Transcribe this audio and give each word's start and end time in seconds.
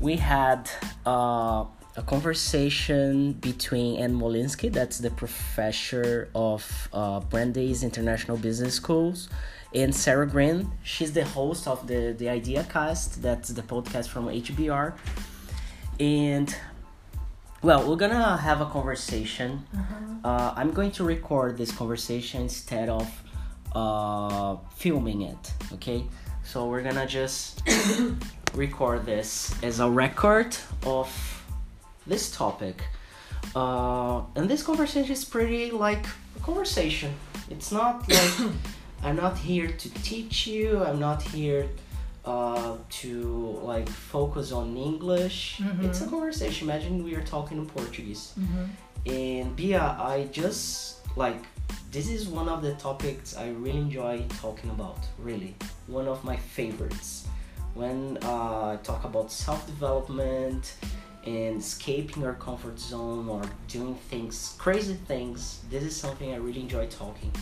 we 0.00 0.16
had 0.16 0.70
uh, 1.06 1.64
a 1.96 2.02
conversation 2.06 3.32
between 3.34 4.00
Andy 4.00 4.16
Molinsky, 4.16 4.72
that's 4.72 4.98
the 4.98 5.10
professor 5.10 6.30
of 6.34 6.88
uh, 6.92 7.20
Brandeis 7.20 7.82
International 7.82 8.36
Business 8.36 8.74
Schools, 8.74 9.28
and 9.74 9.94
Sarah 9.94 10.26
Green. 10.26 10.72
She's 10.82 11.12
the 11.12 11.24
host 11.24 11.68
of 11.68 11.86
the, 11.86 12.14
the 12.16 12.28
Idea 12.28 12.64
Cast, 12.64 13.22
that's 13.22 13.50
the 13.50 13.62
podcast 13.62 14.08
from 14.08 14.26
HBR. 14.26 14.94
And 16.00 16.54
well, 17.62 17.86
we're 17.86 17.96
gonna 17.96 18.38
have 18.38 18.62
a 18.62 18.66
conversation. 18.66 19.66
Uh-huh. 19.74 20.28
Uh, 20.28 20.54
I'm 20.56 20.70
going 20.72 20.92
to 20.92 21.04
record 21.04 21.58
this 21.58 21.70
conversation 21.70 22.42
instead 22.42 22.88
of 22.88 23.06
uh, 23.74 24.56
filming 24.76 25.22
it, 25.22 25.52
okay? 25.74 26.06
So 26.42 26.68
we're 26.68 26.82
gonna 26.82 27.06
just 27.06 27.62
record 28.54 29.06
this 29.06 29.54
as 29.62 29.80
a 29.80 29.88
record 29.88 30.56
of 30.84 31.08
this 32.06 32.30
topic. 32.30 32.82
Uh, 33.54 34.22
and 34.36 34.48
this 34.48 34.62
conversation 34.62 35.10
is 35.10 35.24
pretty 35.24 35.70
like 35.70 36.06
a 36.36 36.40
conversation. 36.40 37.12
It's 37.50 37.72
not 37.72 38.08
like 38.10 38.52
I'm 39.02 39.16
not 39.16 39.38
here 39.38 39.68
to 39.68 39.88
teach 40.02 40.46
you. 40.46 40.82
I'm 40.82 40.98
not 40.98 41.22
here 41.22 41.68
uh, 42.24 42.76
to 42.88 43.60
like 43.62 43.88
focus 43.88 44.52
on 44.52 44.76
English. 44.76 45.60
It's 45.80 46.00
a 46.02 46.06
conversation. 46.06 46.68
Imagine 46.68 47.02
we 47.02 47.14
are 47.14 47.22
talking 47.22 47.58
in 47.58 47.66
Portuguese. 47.66 48.34
And 49.06 49.56
Bia, 49.56 49.96
I 49.98 50.28
just 50.30 50.98
like 51.16 51.42
this 51.90 52.08
is 52.08 52.28
one 52.28 52.48
of 52.48 52.62
the 52.62 52.74
topics 52.74 53.36
I 53.36 53.48
really 53.50 53.78
enjoy 53.78 54.24
talking 54.40 54.70
about. 54.70 54.98
Really, 55.18 55.54
one 55.86 56.06
of 56.06 56.22
my 56.22 56.36
favorites. 56.36 57.26
When 57.74 58.18
uh, 58.22 58.72
I 58.72 58.78
talk 58.82 59.04
about 59.04 59.30
self 59.30 59.64
development 59.66 60.74
and 61.24 61.58
escaping 61.60 62.24
our 62.24 62.34
comfort 62.34 62.78
zone 62.78 63.28
or 63.28 63.42
doing 63.68 63.94
things, 63.94 64.54
crazy 64.58 64.94
things, 64.94 65.60
this 65.70 65.82
is 65.82 65.94
something 65.96 66.32
I 66.32 66.36
really 66.36 66.60
enjoy 66.60 66.86
talking. 66.86 67.32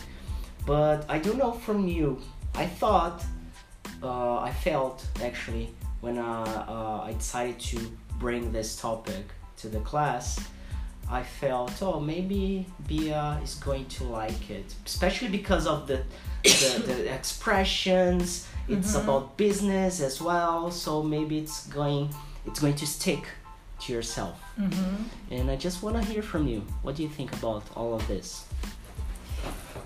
But 0.65 1.05
I 1.09 1.17
do 1.19 1.33
know 1.33 1.51
from 1.51 1.87
you, 1.87 2.21
I 2.53 2.65
thought, 2.65 3.23
uh, 4.03 4.39
I 4.39 4.51
felt 4.51 5.05
actually 5.23 5.73
when 6.01 6.17
uh, 6.17 6.65
uh, 6.67 7.03
I 7.05 7.13
decided 7.13 7.59
to 7.59 7.79
bring 8.19 8.51
this 8.51 8.75
topic 8.79 9.25
to 9.57 9.67
the 9.67 9.79
class, 9.81 10.39
I 11.09 11.23
felt, 11.23 11.73
oh, 11.81 11.99
maybe 11.99 12.67
Bia 12.87 13.39
is 13.43 13.55
going 13.55 13.85
to 13.85 14.03
like 14.03 14.49
it, 14.49 14.73
especially 14.85 15.29
because 15.29 15.65
of 15.65 15.87
the 15.87 16.03
the, 16.43 16.83
the 16.85 17.13
expressions. 17.13 18.47
It's 18.67 18.93
about 18.93 19.35
business 19.35 19.99
as 19.99 20.21
well, 20.21 20.69
so 20.69 21.01
maybe 21.01 21.39
it's 21.39 21.65
going 21.67 22.13
it's 22.45 22.59
going 22.59 22.75
to 22.75 22.85
stick 22.85 23.23
to 23.79 23.93
yourself. 23.93 24.39
And 25.31 25.49
I 25.49 25.55
just 25.55 25.81
want 25.81 25.95
to 25.97 26.03
hear 26.03 26.21
from 26.21 26.47
you. 26.47 26.59
What 26.83 26.95
do 26.95 27.03
you 27.03 27.09
think 27.09 27.33
about 27.33 27.63
all 27.75 27.95
of 27.95 28.07
this? 28.07 28.45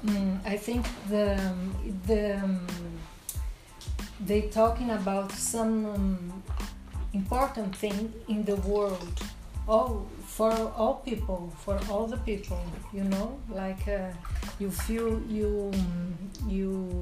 Mm, 0.05 0.39
I 0.45 0.57
think 0.57 0.85
the 1.09 1.39
the 2.07 2.43
um, 2.43 2.67
they 4.19 4.41
talking 4.41 4.89
about 4.91 5.31
some 5.31 5.85
um, 5.85 6.43
important 7.13 7.75
thing 7.75 8.11
in 8.27 8.43
the 8.43 8.55
world, 8.57 9.21
all 9.67 10.07
for 10.35 10.51
all 10.75 10.95
people, 11.05 11.51
for 11.63 11.79
all 11.89 12.07
the 12.07 12.17
people. 12.17 12.61
You 12.91 13.03
know, 13.03 13.39
like 13.49 13.87
uh, 13.87 14.11
you 14.59 14.69
feel 14.71 15.21
you 15.29 15.71
you 16.47 17.01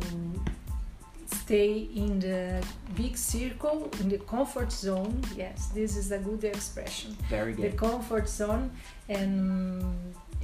stay 1.26 1.88
in 1.96 2.20
the 2.20 2.64
big 2.96 3.16
circle 3.18 3.90
in 4.02 4.10
the 4.10 4.20
comfort 4.20 4.72
zone. 4.72 5.22
Yes, 5.36 5.68
this 5.74 5.96
is 5.96 6.12
a 6.12 6.18
good 6.18 6.44
expression 6.44 7.16
Very 7.30 7.54
good. 7.54 7.72
the 7.72 7.78
comfort 7.78 8.28
zone 8.30 8.72
and 9.08 9.82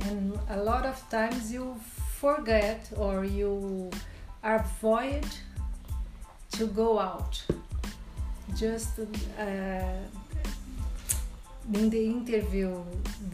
and 0.07 0.39
a 0.49 0.57
lot 0.57 0.85
of 0.85 0.97
times 1.09 1.51
you 1.51 1.75
forget 2.21 2.89
or 2.95 3.25
you 3.25 3.89
avoid 4.43 5.25
to 6.51 6.67
go 6.67 6.99
out 6.99 7.43
just 8.55 8.99
uh, 8.99 9.03
in 11.73 11.89
the 11.89 12.05
interview 12.05 12.83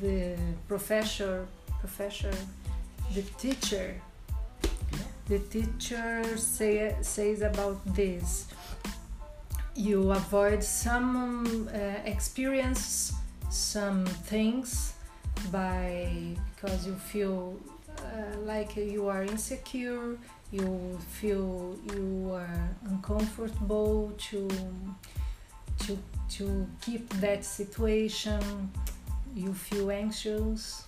the 0.02 0.36
professor 0.68 1.48
professor 1.80 2.34
the 3.14 3.22
teacher. 3.38 4.02
The 5.28 5.40
teacher 5.40 6.24
say, 6.38 6.96
says 7.02 7.42
about 7.42 7.80
this. 7.96 8.48
You 9.76 10.12
avoid 10.12 10.64
some 10.64 11.70
uh, 11.74 11.78
experience 12.06 13.14
some 13.50 14.06
things 14.06 14.94
by 15.52 16.36
because 16.56 16.88
you 16.88 16.96
feel 16.96 17.58
uh, 18.00 18.38
like 18.46 18.76
you 18.76 19.08
are 19.08 19.24
insecure 19.24 20.18
you 20.52 20.98
feel 21.10 21.76
you 21.94 22.32
are 22.34 22.70
uncomfortable 22.86 24.14
to 24.18 24.48
to 25.86 25.98
to 26.38 26.68
keep 26.82 27.10
that 27.22 27.44
situation 27.46 28.72
you 29.36 29.54
feel 29.54 29.90
anxious. 29.92 30.84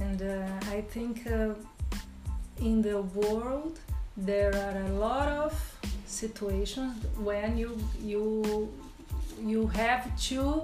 And 0.00 0.20
uh, 0.22 0.76
i 0.76 0.80
think 0.80 1.26
uh, 1.26 1.54
in 2.60 2.82
the 2.82 3.02
world 3.02 3.78
there 4.16 4.52
are 4.54 4.76
a 4.86 4.92
lot 5.06 5.28
of 5.28 5.52
situations 6.06 7.04
when 7.18 7.56
you 7.56 7.78
you 8.00 8.68
you 9.40 9.66
have 9.68 10.04
to 10.28 10.62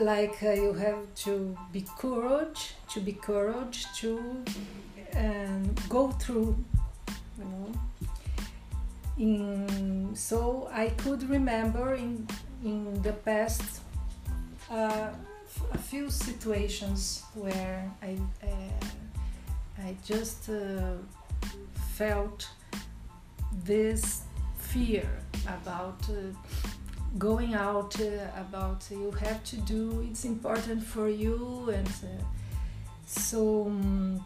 like 0.00 0.42
uh, 0.42 0.52
you 0.52 0.72
have 0.72 1.02
to 1.14 1.56
be 1.72 1.84
courage 1.98 2.74
to 2.88 3.00
be 3.00 3.12
courage 3.12 3.86
to 4.00 4.10
um, 5.16 5.74
go 5.88 6.10
through 6.12 6.56
you 7.38 7.44
know 7.44 7.72
in 9.22 10.10
so 10.14 10.68
i 10.72 10.88
could 11.02 11.22
remember 11.30 11.94
in 11.94 12.26
in 12.64 13.00
the 13.02 13.12
past 13.12 13.82
uh, 14.70 15.10
a 15.72 15.78
few 15.78 16.10
situations 16.10 17.22
where 17.34 17.88
i 18.02 18.18
uh, 18.42 19.84
i 19.86 19.94
just 20.04 20.48
uh, 20.48 20.94
felt 21.98 22.48
this 23.64 24.22
fear 24.56 25.08
about 25.56 26.00
uh, 26.10 26.14
going 27.16 27.54
out 27.54 27.94
uh, 28.00 28.40
about 28.44 28.80
you 28.90 29.10
have 29.24 29.40
to 29.44 29.56
do 29.74 30.04
it's 30.10 30.24
important 30.24 30.82
for 30.82 31.08
you 31.08 31.70
and 31.72 31.92
uh, 32.02 32.24
so 33.06 33.66
um, 33.66 34.24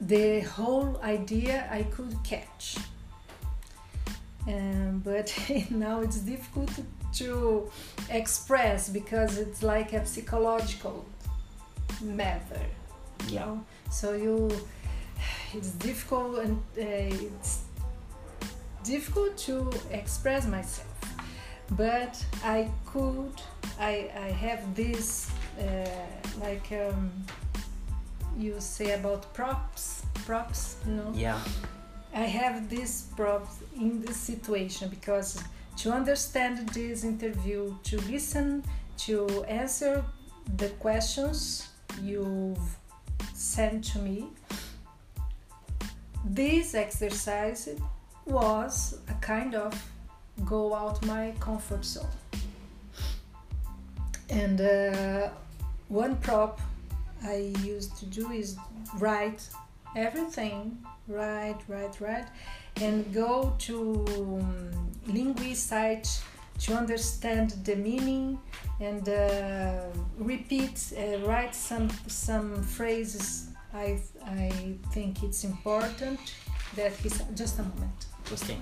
the 0.00 0.40
whole 0.40 0.98
idea 1.02 1.68
i 1.70 1.82
could 1.94 2.14
catch 2.24 2.78
um, 4.48 5.00
but 5.04 5.32
now 5.70 6.00
it's 6.00 6.18
difficult 6.20 6.70
to, 7.14 7.70
express 8.10 8.88
because 8.88 9.36
it's 9.38 9.62
like 9.62 9.92
a 9.92 10.06
psychological 10.06 11.04
matter 12.02 12.60
you 13.26 13.34
Yeah. 13.34 13.44
know? 13.46 13.64
so 13.90 14.12
you 14.14 14.48
it's 15.54 15.72
difficult 15.72 16.38
and 16.44 16.56
uh, 16.78 16.82
it's 17.26 17.62
difficult 18.84 19.36
to 19.36 19.70
express 19.90 20.46
myself 20.46 20.86
but 21.72 22.24
i 22.44 22.68
could 22.86 23.34
i 23.78 24.10
i 24.16 24.30
have 24.30 24.60
this 24.74 25.30
uh, 25.60 25.64
like 26.40 26.72
um, 26.72 27.10
you 28.38 28.54
say 28.58 28.92
about 28.94 29.32
props 29.34 30.02
props 30.26 30.76
you 30.86 30.92
know 30.94 31.12
Yeah. 31.14 31.38
I 32.12 32.22
have 32.22 32.68
this 32.68 33.02
props 33.16 33.58
in 33.76 34.02
this 34.02 34.16
situation 34.16 34.88
because 34.88 35.42
to 35.78 35.92
understand 35.92 36.68
this 36.70 37.04
interview, 37.04 37.74
to 37.84 38.00
listen, 38.02 38.64
to 38.98 39.44
answer 39.44 40.04
the 40.56 40.68
questions 40.80 41.68
you've 42.02 42.58
sent 43.34 43.84
to 43.84 43.98
me, 44.00 44.26
this 46.24 46.74
exercise 46.74 47.68
was 48.26 48.98
a 49.08 49.14
kind 49.14 49.54
of 49.54 49.72
go 50.44 50.74
out 50.74 51.04
my 51.06 51.32
comfort 51.40 51.84
zone. 51.84 52.06
And 54.28 54.60
uh, 54.60 55.30
one 55.88 56.16
prop 56.16 56.60
I 57.24 57.52
used 57.64 57.96
to 57.98 58.06
do 58.06 58.30
is 58.30 58.56
write 58.98 59.48
everything 59.96 60.78
right 61.08 61.58
right 61.68 62.00
right 62.00 62.26
and 62.80 63.12
go 63.12 63.52
to 63.58 64.04
um, 64.08 64.70
linguist 65.06 65.66
site 65.66 66.22
to 66.58 66.74
understand 66.74 67.50
the 67.64 67.74
meaning 67.74 68.38
and 68.80 69.08
uh, 69.08 69.80
repeat 70.18 70.92
uh, 70.96 71.18
write 71.26 71.54
some 71.54 71.88
some 72.06 72.62
phrases 72.62 73.48
i 73.74 73.98
i 74.26 74.50
think 74.92 75.22
it's 75.22 75.44
important 75.44 76.20
that 76.76 76.92
is 77.04 77.22
just 77.34 77.58
a 77.58 77.62
moment 77.62 78.06
Gostei. 78.26 78.56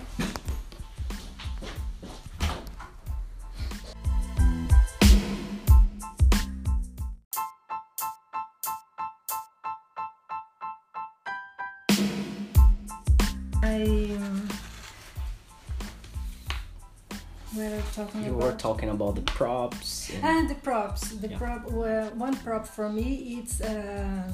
Talking 17.98 18.24
You 18.24 18.34
about. 18.34 18.42
were 18.44 18.56
talking 18.68 18.88
about 18.96 19.14
the 19.20 19.22
props. 19.38 20.10
and- 20.10 20.24
And 20.24 20.44
the 20.52 20.54
props. 20.68 21.00
The 21.24 21.28
Yeah. 21.28 21.38
prop. 21.40 21.62
Well, 21.70 22.06
one 22.26 22.36
prop 22.44 22.64
for 22.76 22.88
me 22.98 23.08
it's 23.38 23.60
uh, 23.60 24.32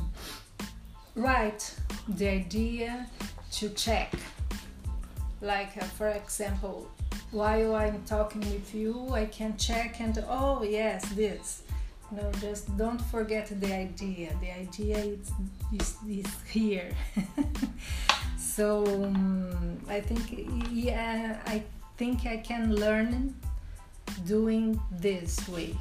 right. 1.31 1.63
The 2.19 2.29
idea 2.29 3.07
to 3.59 3.65
check. 3.85 4.09
Like 5.41 5.73
uh, 5.83 5.85
for 5.99 6.09
example, 6.09 6.77
while 7.33 7.75
I'm 7.83 8.03
talking 8.15 8.41
with 8.55 8.75
you, 8.75 8.95
I 9.23 9.27
can 9.39 9.53
check 9.57 10.01
and 10.01 10.15
oh 10.29 10.63
yes, 10.63 11.01
this. 11.21 11.63
No, 12.11 12.31
just 12.41 12.65
don't 12.77 13.01
forget 13.15 13.47
the 13.61 13.73
idea. 13.87 14.29
The 14.41 14.51
idea 14.65 14.99
is 14.99 15.31
is, 15.79 15.97
is 16.21 16.33
here. 16.57 16.91
so 18.55 18.85
um, 19.05 19.79
I 19.89 20.01
think 20.01 20.23
yeah, 20.71 21.41
I 21.47 21.63
think 21.97 22.27
I 22.27 22.37
can 22.51 22.75
learn 22.85 23.35
doing 24.27 24.81
this 24.91 25.49
way. 25.49 25.77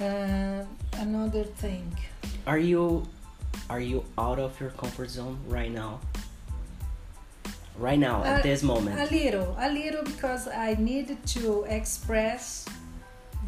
Uh, 0.00 0.64
another 0.94 1.44
thing. 1.44 1.96
Are 2.46 2.58
you 2.58 3.06
are 3.68 3.80
you 3.80 4.04
out 4.16 4.38
of 4.38 4.58
your 4.60 4.70
comfort 4.70 5.10
zone 5.10 5.38
right 5.46 5.70
now? 5.70 6.00
Right 7.76 7.98
now, 7.98 8.24
at 8.24 8.42
this 8.42 8.62
A 8.98 9.06
little, 9.06 9.54
a 9.58 9.70
little 9.70 10.02
because 10.02 10.48
I 10.48 10.74
need 10.74 11.16
to 11.26 11.64
express 11.68 12.66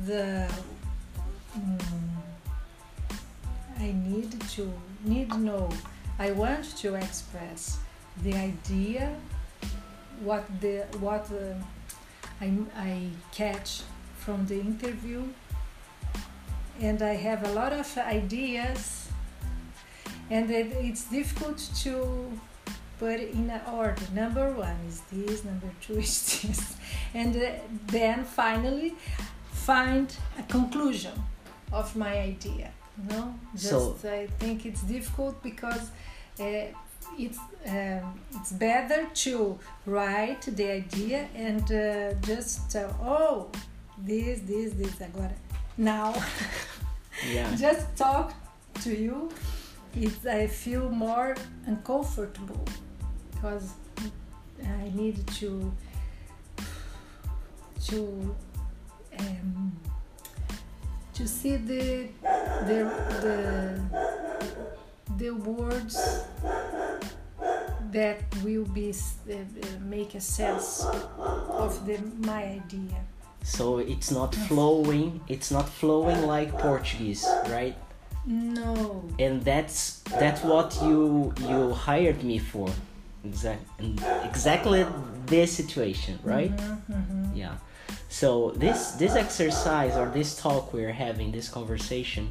the. 0.06 0.48
mm, 1.58 1.80
I 3.78 3.92
need 3.92 4.38
to 4.50 4.72
need 5.04 5.34
no. 5.34 5.68
I 6.18 6.30
want 6.32 6.76
to 6.78 6.94
express 6.94 7.78
the 8.22 8.34
idea, 8.34 9.16
what 10.22 10.44
the 10.60 10.86
what 11.00 11.26
uh, 11.32 11.54
I 12.40 12.52
I 12.76 13.08
catch 13.32 13.82
from 14.18 14.46
the 14.46 14.60
interview, 14.60 15.22
and 16.80 17.02
I 17.02 17.14
have 17.14 17.44
a 17.46 17.52
lot 17.52 17.72
of 17.72 17.98
ideas, 17.98 19.08
and 20.30 20.50
it, 20.50 20.72
it's 20.80 21.04
difficult 21.04 21.58
to 21.82 22.30
put 22.98 23.20
in 23.20 23.50
an 23.50 23.60
order. 23.72 24.02
Number 24.14 24.52
one 24.52 24.76
is 24.88 25.00
this, 25.12 25.44
number 25.44 25.70
two 25.80 25.98
is 26.06 26.42
this, 26.42 26.76
and 27.14 27.36
uh, 27.36 27.50
then 27.86 28.24
finally 28.24 28.94
find 29.52 30.14
a 30.38 30.42
conclusion 30.44 31.12
of 31.72 31.94
my 31.96 32.18
idea. 32.18 32.70
No, 33.08 33.34
just 33.54 33.70
So- 33.70 33.96
I 34.04 34.26
think 34.38 34.66
it's 34.66 34.82
difficult 34.82 35.42
because 35.42 35.90
uh, 36.38 36.44
it's 37.24 37.38
um, 37.66 38.18
it's 38.32 38.52
better 38.52 39.06
to 39.12 39.58
write 39.86 40.42
the 40.42 40.70
idea 40.70 41.28
and 41.34 41.62
uh, 41.70 42.14
just 42.26 42.70
tell, 42.70 42.96
oh, 43.02 43.50
this, 43.98 44.40
this, 44.40 44.72
this. 44.72 45.00
Agora, 45.00 45.32
now, 45.76 46.14
Yeah. 47.30 47.54
just 47.66 47.96
talk 47.96 48.32
to 48.82 48.90
you. 48.94 49.28
It's 49.94 50.24
I 50.24 50.46
feel 50.46 50.88
more 50.88 51.34
uncomfortable 51.66 52.64
because 53.32 53.72
I 54.64 54.90
need 54.94 55.26
to 55.38 55.72
to 57.88 58.36
um, 59.18 59.72
to 61.14 61.26
see 61.26 61.56
the 61.56 62.08
the 62.66 62.78
the 63.22 63.80
the 65.20 65.30
words 65.30 65.96
that 67.92 68.18
will 68.42 68.64
be 68.64 68.90
uh, 68.90 69.34
make 69.96 70.14
a 70.14 70.20
sense 70.20 70.84
of 71.64 71.86
the 71.86 71.98
my 72.26 72.42
idea. 72.60 72.98
So 73.42 73.78
it's 73.78 74.10
not 74.10 74.34
flowing. 74.48 75.20
It's 75.28 75.50
not 75.50 75.68
flowing 75.68 76.26
like 76.26 76.50
Portuguese, 76.58 77.26
right? 77.48 77.76
No. 78.26 79.04
And 79.18 79.42
that's 79.44 80.00
that's 80.22 80.42
what 80.42 80.76
you 80.82 81.32
you 81.48 81.72
hired 81.72 82.22
me 82.24 82.38
for. 82.38 82.68
exactly 83.24 83.96
exactly 84.24 84.86
this 85.26 85.50
situation, 85.60 86.18
right? 86.24 86.56
Mhm, 86.56 87.36
Yeah. 87.42 87.54
So 88.08 88.52
this 88.56 88.80
this 89.02 89.14
exercise 89.24 89.94
or 90.00 90.06
this 90.18 90.30
talk 90.42 90.72
we're 90.72 90.96
having, 91.06 91.32
this 91.32 91.48
conversation, 91.48 92.24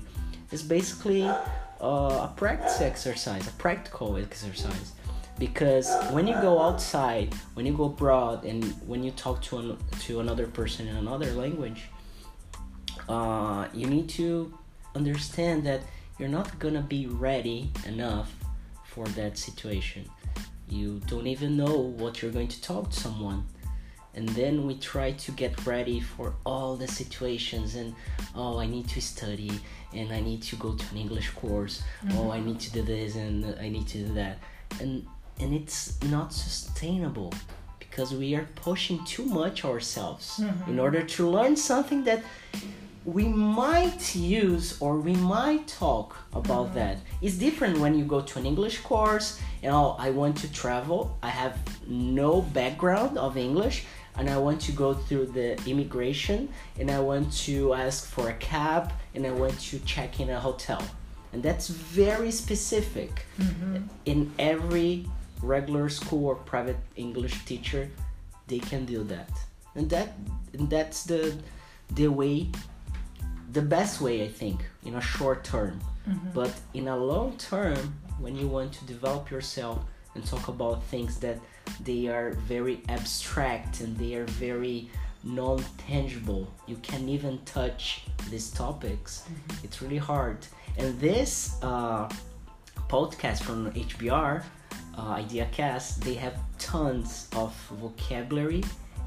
is 0.51 0.63
basically 0.63 1.25
uh, 1.81 2.27
a 2.29 2.33
practice 2.35 2.81
exercise, 2.81 3.47
a 3.47 3.51
practical 3.51 4.17
exercise. 4.17 4.93
Because 5.37 5.89
when 6.11 6.27
you 6.27 6.33
go 6.41 6.61
outside, 6.61 7.33
when 7.53 7.65
you 7.65 7.73
go 7.73 7.85
abroad, 7.85 8.43
and 8.43 8.63
when 8.85 9.03
you 9.03 9.11
talk 9.11 9.41
to 9.43 9.57
an, 9.57 9.77
to 10.01 10.19
another 10.19 10.47
person 10.47 10.87
in 10.87 10.97
another 10.97 11.31
language, 11.31 11.83
uh, 13.07 13.67
you 13.73 13.87
need 13.87 14.09
to 14.09 14.53
understand 14.95 15.63
that 15.65 15.81
you're 16.17 16.27
not 16.27 16.59
gonna 16.59 16.81
be 16.81 17.07
ready 17.07 17.71
enough 17.85 18.35
for 18.83 19.05
that 19.09 19.37
situation. 19.37 20.09
You 20.67 21.01
don't 21.07 21.27
even 21.27 21.55
know 21.55 21.77
what 21.77 22.21
you're 22.21 22.31
going 22.31 22.49
to 22.49 22.61
talk 22.61 22.91
to 22.91 22.99
someone 22.99 23.45
and 24.19 24.27
then 24.29 24.67
we 24.67 24.75
try 24.75 25.13
to 25.13 25.31
get 25.31 25.65
ready 25.65 26.01
for 26.01 26.33
all 26.45 26.75
the 26.75 26.89
situations 27.01 27.75
and 27.75 27.95
oh 28.35 28.59
i 28.59 28.67
need 28.75 28.87
to 28.95 29.01
study 29.01 29.53
and 29.93 30.11
i 30.11 30.19
need 30.19 30.41
to 30.41 30.55
go 30.57 30.73
to 30.73 30.85
an 30.91 30.97
english 31.05 31.29
course. 31.41 31.75
Mm-hmm. 31.79 32.17
Oh 32.17 32.31
i 32.37 32.39
need 32.47 32.59
to 32.65 32.69
do 32.77 32.81
this 32.81 33.15
and 33.15 33.35
i 33.65 33.69
need 33.69 33.87
to 33.93 33.97
do 34.05 34.13
that. 34.21 34.35
And 34.81 35.07
and 35.41 35.49
it's 35.59 35.79
not 36.15 36.33
sustainable 36.33 37.31
because 37.83 38.13
we 38.13 38.35
are 38.35 38.47
pushing 38.67 38.97
too 39.05 39.25
much 39.41 39.57
ourselves 39.63 40.25
mm-hmm. 40.37 40.71
in 40.71 40.77
order 40.85 41.01
to 41.15 41.21
learn 41.37 41.55
something 41.55 42.03
that 42.03 42.21
we 43.05 43.25
might 43.59 44.03
use 44.15 44.67
or 44.81 44.91
we 45.09 45.15
might 45.37 45.65
talk 45.67 46.09
about 46.33 46.67
mm-hmm. 46.67 46.79
that. 46.79 46.97
It's 47.21 47.37
different 47.45 47.79
when 47.83 47.97
you 47.97 48.03
go 48.15 48.19
to 48.29 48.33
an 48.41 48.45
english 48.45 48.77
course 48.89 49.27
and 49.63 49.71
oh 49.79 49.95
i 50.05 50.09
want 50.19 50.35
to 50.43 50.47
travel. 50.61 50.99
I 51.29 51.31
have 51.41 51.55
no 51.87 52.31
background 52.59 53.17
of 53.17 53.37
english 53.37 53.77
and 54.19 54.29
i 54.29 54.37
want 54.37 54.59
to 54.59 54.71
go 54.71 54.93
through 54.93 55.25
the 55.25 55.57
immigration 55.65 56.49
and 56.79 56.91
i 56.91 56.99
want 56.99 57.31
to 57.31 57.73
ask 57.73 58.05
for 58.05 58.29
a 58.29 58.33
cab 58.33 58.91
and 59.15 59.25
i 59.25 59.31
want 59.31 59.57
to 59.59 59.79
check 59.79 60.19
in 60.19 60.29
a 60.29 60.39
hotel. 60.39 60.81
And 61.31 61.43
that's 61.43 61.67
very 61.67 62.31
specific 62.31 63.27
mm-hmm. 63.37 63.83
in 64.05 64.31
every 64.39 65.05
regular 65.43 65.87
school 65.87 66.25
or 66.25 66.35
private 66.35 66.79
english 66.95 67.45
teacher 67.45 67.89
they 68.47 68.59
can 68.59 68.85
do 68.85 69.03
that. 69.03 69.29
And 69.75 69.89
that 69.91 70.09
and 70.53 70.69
that's 70.69 71.03
the 71.03 71.37
the 71.91 72.07
way 72.07 72.49
the 73.53 73.61
best 73.61 74.01
way 74.01 74.15
i 74.25 74.27
think 74.27 74.59
in 74.87 74.95
a 74.95 75.01
short 75.01 75.43
term. 75.43 75.79
Mm-hmm. 76.07 76.31
But 76.33 76.53
in 76.73 76.87
a 76.87 76.97
long 76.97 77.37
term 77.37 77.93
when 78.19 78.35
you 78.35 78.47
want 78.47 78.73
to 78.73 78.83
develop 78.85 79.29
yourself 79.31 79.77
and 80.15 80.25
talk 80.25 80.47
about 80.47 80.83
things 80.85 81.19
that 81.19 81.37
they 81.83 82.07
are 82.07 82.31
very 82.47 82.81
abstract 82.89 83.81
and 83.81 83.97
they 83.97 84.15
are 84.15 84.25
very 84.25 84.89
non-tangible. 85.23 86.47
You 86.67 86.77
can't 86.77 87.09
even 87.09 87.39
touch 87.45 88.03
these 88.29 88.51
topics. 88.51 89.23
It's 89.63 89.81
really 89.81 89.97
hard. 89.97 90.45
And 90.77 90.97
this 90.99 91.57
uh, 91.61 92.09
podcast 92.89 93.43
from 93.43 93.71
hbr 93.71 94.43
uh, 94.97 95.15
ideacast 95.15 96.03
they 96.03 96.15
have 96.15 96.35
tons 96.57 97.27
of 97.35 97.53
vocabulary 97.79 98.63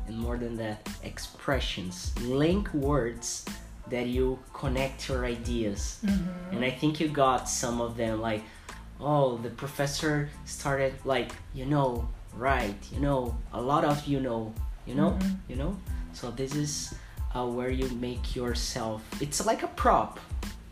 and 0.07 0.17
more 0.19 0.37
than 0.37 0.57
that 0.57 0.89
expressions. 1.05 2.13
Link 2.23 2.73
words 2.75 3.45
that 3.89 4.07
you 4.07 4.39
connect 4.53 5.09
your 5.09 5.25
ideas. 5.25 5.99
And 6.53 6.65
i 6.65 6.71
think 6.71 7.01
you 7.01 7.09
got 7.09 7.49
some 7.49 7.81
of 7.81 7.97
them 7.97 8.21
like 8.21 8.43
oh 9.01 9.39
the 9.39 9.51
professor 9.51 10.31
started 10.45 10.95
like 11.05 11.33
you 11.55 11.67
know 11.67 12.09
right 12.37 12.77
you 12.93 13.01
know 13.01 13.37
a 13.53 13.61
lot 13.61 13.85
of 13.85 14.07
you 14.07 14.21
know 14.21 14.53
you 14.87 14.95
know 14.95 15.11
mm-hmm. 15.11 15.35
you 15.49 15.57
know? 15.57 15.77
So 16.13 16.31
this 16.31 16.55
is 16.55 16.95
uh, 17.35 17.47
where 17.47 17.71
you 17.71 17.89
make 17.97 18.37
yourself 18.37 19.03
it's 19.21 19.45
like 19.47 19.63
a 19.63 19.69
prop 19.69 20.21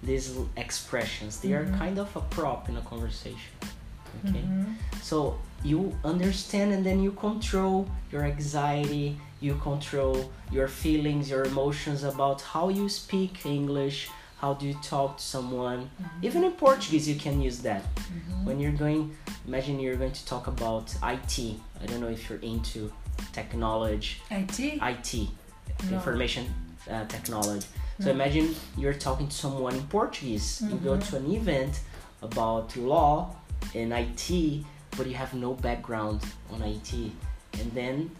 these 0.02 0.36
expressions 0.56 1.40
they 1.40 1.52
are 1.52 1.64
mm-hmm. 1.64 1.78
kind 1.78 1.98
of 1.98 2.14
a 2.16 2.20
prop 2.20 2.68
in 2.68 2.76
a 2.76 2.82
conversation 2.82 3.52
okay? 4.24 4.38
Mm-hmm. 4.38 4.72
So 5.02 5.38
you 5.62 5.94
understand 6.04 6.72
and 6.72 6.84
then 6.84 7.02
you 7.02 7.12
control 7.12 7.88
your 8.10 8.24
anxiety 8.24 9.16
you 9.40 9.54
control 9.56 10.30
your 10.50 10.68
feelings 10.68 11.30
your 11.30 11.44
emotions 11.44 12.04
about 12.04 12.40
how 12.40 12.68
you 12.68 12.88
speak 12.88 13.44
english 13.44 14.08
how 14.40 14.54
do 14.54 14.66
you 14.66 14.74
talk 14.82 15.18
to 15.18 15.22
someone? 15.22 15.80
Mm-hmm. 15.80 16.26
Even 16.26 16.44
in 16.44 16.52
portuguese 16.52 17.08
you 17.08 17.16
can 17.16 17.40
use 17.40 17.58
that. 17.60 17.82
Mm-hmm. 17.82 18.44
When 18.46 18.60
you're 18.60 18.78
going 18.84 19.14
imagine 19.46 19.80
you're 19.80 19.96
going 19.96 20.12
to 20.12 20.26
talk 20.26 20.46
about 20.46 20.94
it 21.02 21.56
i 21.82 21.86
don't 21.86 22.00
know 22.00 22.08
if 22.08 22.28
you're 22.28 22.40
into 22.40 22.92
technology. 23.32 24.16
IT? 24.30 24.58
it 24.60 25.28
No. 25.90 25.96
information 25.96 26.44
uh, 26.90 27.04
technology. 27.06 27.66
So 27.98 28.06
mm-hmm. 28.06 28.20
imagine 28.20 28.54
you're 28.76 28.98
talking 29.08 29.28
to 29.28 29.36
someone 29.44 29.74
in 29.74 29.86
portuguese. 29.98 30.62
You 30.70 30.76
go 30.76 30.96
to 30.96 31.16
an 31.16 31.30
event 31.30 31.80
about 32.22 32.76
law 32.76 33.34
and 33.74 33.92
it 33.92 34.64
but 34.96 35.06
you 35.06 35.14
have 35.14 35.34
no 35.34 35.54
background 35.54 36.20
on 36.52 36.62
IT, 36.62 36.92
and 36.92 37.72
then 37.72 38.10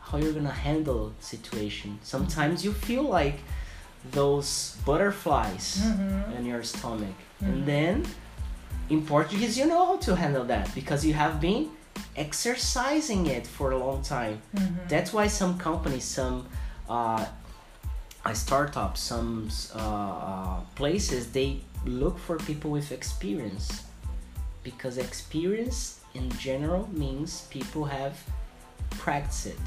how 0.00 0.18
you're 0.18 0.32
gonna 0.32 0.50
handle 0.50 1.12
situation. 1.20 1.98
Sometimes 2.02 2.64
you 2.64 2.72
feel 2.72 3.02
like 3.02 3.40
those 4.12 4.76
butterflies 4.84 5.78
Mhm. 5.80 6.36
in 6.36 6.46
your 6.46 6.62
stomach, 6.62 7.16
Mhm. 7.40 7.48
and 7.48 7.66
then 7.66 7.94
in 8.88 9.04
Portuguese 9.06 9.56
you 9.58 9.66
know 9.66 9.84
how 9.86 9.96
to 9.98 10.16
handle 10.16 10.44
that 10.44 10.74
because 10.74 11.04
you 11.04 11.14
have 11.14 11.40
been 11.40 11.68
exercising 12.16 13.26
it 13.26 13.46
for 13.46 13.70
a 13.72 13.78
long 13.78 14.02
time. 14.02 14.40
Mhm. 14.54 14.88
That's 14.88 15.12
why 15.12 15.26
some 15.28 15.58
companies, 15.58 16.04
some 16.04 16.46
uh, 16.88 17.24
startups, 18.32 19.00
some 19.00 19.48
uh, 19.74 19.78
uh, 19.78 20.60
places, 20.74 21.22
they 21.32 21.60
look 21.84 22.18
for 22.18 22.36
people 22.38 22.70
with 22.70 22.92
experience 22.92 23.82
because 24.62 24.98
experience 24.98 26.00
in 26.14 26.30
general 26.38 26.88
means 26.92 27.42
people 27.50 27.84
have 27.86 28.14
practiced 28.90 29.46
it 29.46 29.66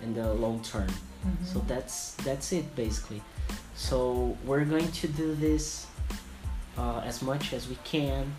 in 0.00 0.14
the 0.14 0.32
long 0.34 0.60
term. 0.62 0.88
Mhm. 1.26 1.46
So 1.52 1.56
that's 1.68 2.12
that's 2.26 2.52
it 2.52 2.66
basically. 2.76 3.22
So 3.76 4.36
we're 4.44 4.64
going 4.64 4.90
to 4.92 5.08
do 5.08 5.34
this 5.34 5.86
uh, 6.78 7.00
as 7.04 7.22
much 7.22 7.52
as 7.52 7.68
we 7.68 7.76
can, 7.84 8.34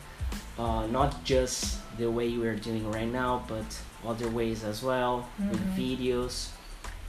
uh, 0.59 0.87
not 0.87 1.23
just 1.23 1.79
the 1.97 2.09
way 2.09 2.37
we're 2.37 2.55
doing 2.55 2.89
right 2.91 3.11
now, 3.11 3.43
but 3.47 3.65
other 4.07 4.29
ways 4.29 4.63
as 4.63 4.83
well 4.83 5.27
with 5.39 5.59
Mhm. 5.59 5.77
videos. 5.77 6.49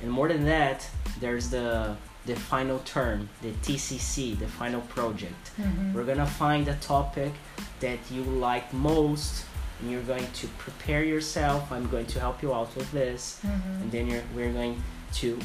And 0.02 0.10
more 0.10 0.28
than 0.28 0.44
that, 0.44 0.88
there's 1.20 1.48
the 1.50 1.96
the 2.26 2.34
final 2.34 2.80
term, 2.80 3.28
the 3.40 3.52
TCC, 3.62 4.34
the 4.34 4.48
final 4.48 4.80
project. 4.80 5.52
Mhm. 5.60 5.92
We're 5.94 6.02
gonna 6.04 6.26
find 6.26 6.66
a 6.66 6.74
topic 6.74 7.32
that 7.78 8.00
you 8.10 8.22
like 8.24 8.72
most, 8.72 9.44
and 9.80 9.90
you're 9.92 10.02
going 10.02 10.26
to 10.40 10.48
prepare 10.58 11.04
yourself. 11.04 11.70
I'm 11.70 11.88
going 11.88 12.06
to 12.06 12.18
help 12.18 12.42
you 12.42 12.52
out 12.52 12.74
with 12.74 12.90
this 12.90 13.38
Mhm. 13.44 13.80
and 13.82 13.92
then 13.92 14.04
you're, 14.10 14.24
we're 14.34 14.52
going 14.52 14.82
to 15.20 15.38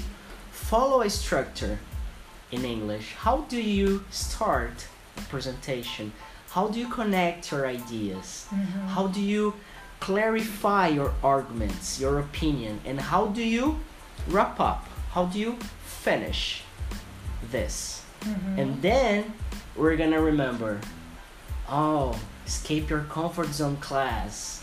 follow 0.51 1.01
a 1.01 1.09
structure 1.09 1.77
in 2.51 2.65
English. 2.65 3.13
How 3.17 3.45
do 3.49 3.61
you 3.61 4.03
start 4.11 4.87
a 5.17 5.21
presentation? 5.21 6.11
How 6.51 6.67
do 6.67 6.79
you 6.79 6.87
connect 6.89 7.51
your 7.51 7.65
ideas? 7.67 8.45
Mhm. 8.51 8.87
How 8.89 9.07
do 9.07 9.21
you 9.21 9.53
clarify 9.99 10.87
your 10.87 11.13
arguments, 11.23 11.99
your 11.99 12.19
opinion, 12.19 12.81
and 12.85 12.99
how 12.99 13.27
do 13.27 13.41
you 13.43 13.79
wrap 14.27 14.59
up? 14.59 14.85
How 15.13 15.25
do 15.25 15.39
you 15.39 15.57
finish 16.03 16.63
this? 17.51 18.01
Mhm. 18.25 18.57
And 18.59 18.81
then 18.81 19.33
we're 19.75 19.95
gonna 19.95 20.21
remember 20.21 20.79
oh, 21.69 22.13
escape 22.45 22.89
your 22.89 23.01
comfort 23.17 23.53
zone 23.53 23.77
class. 23.77 24.61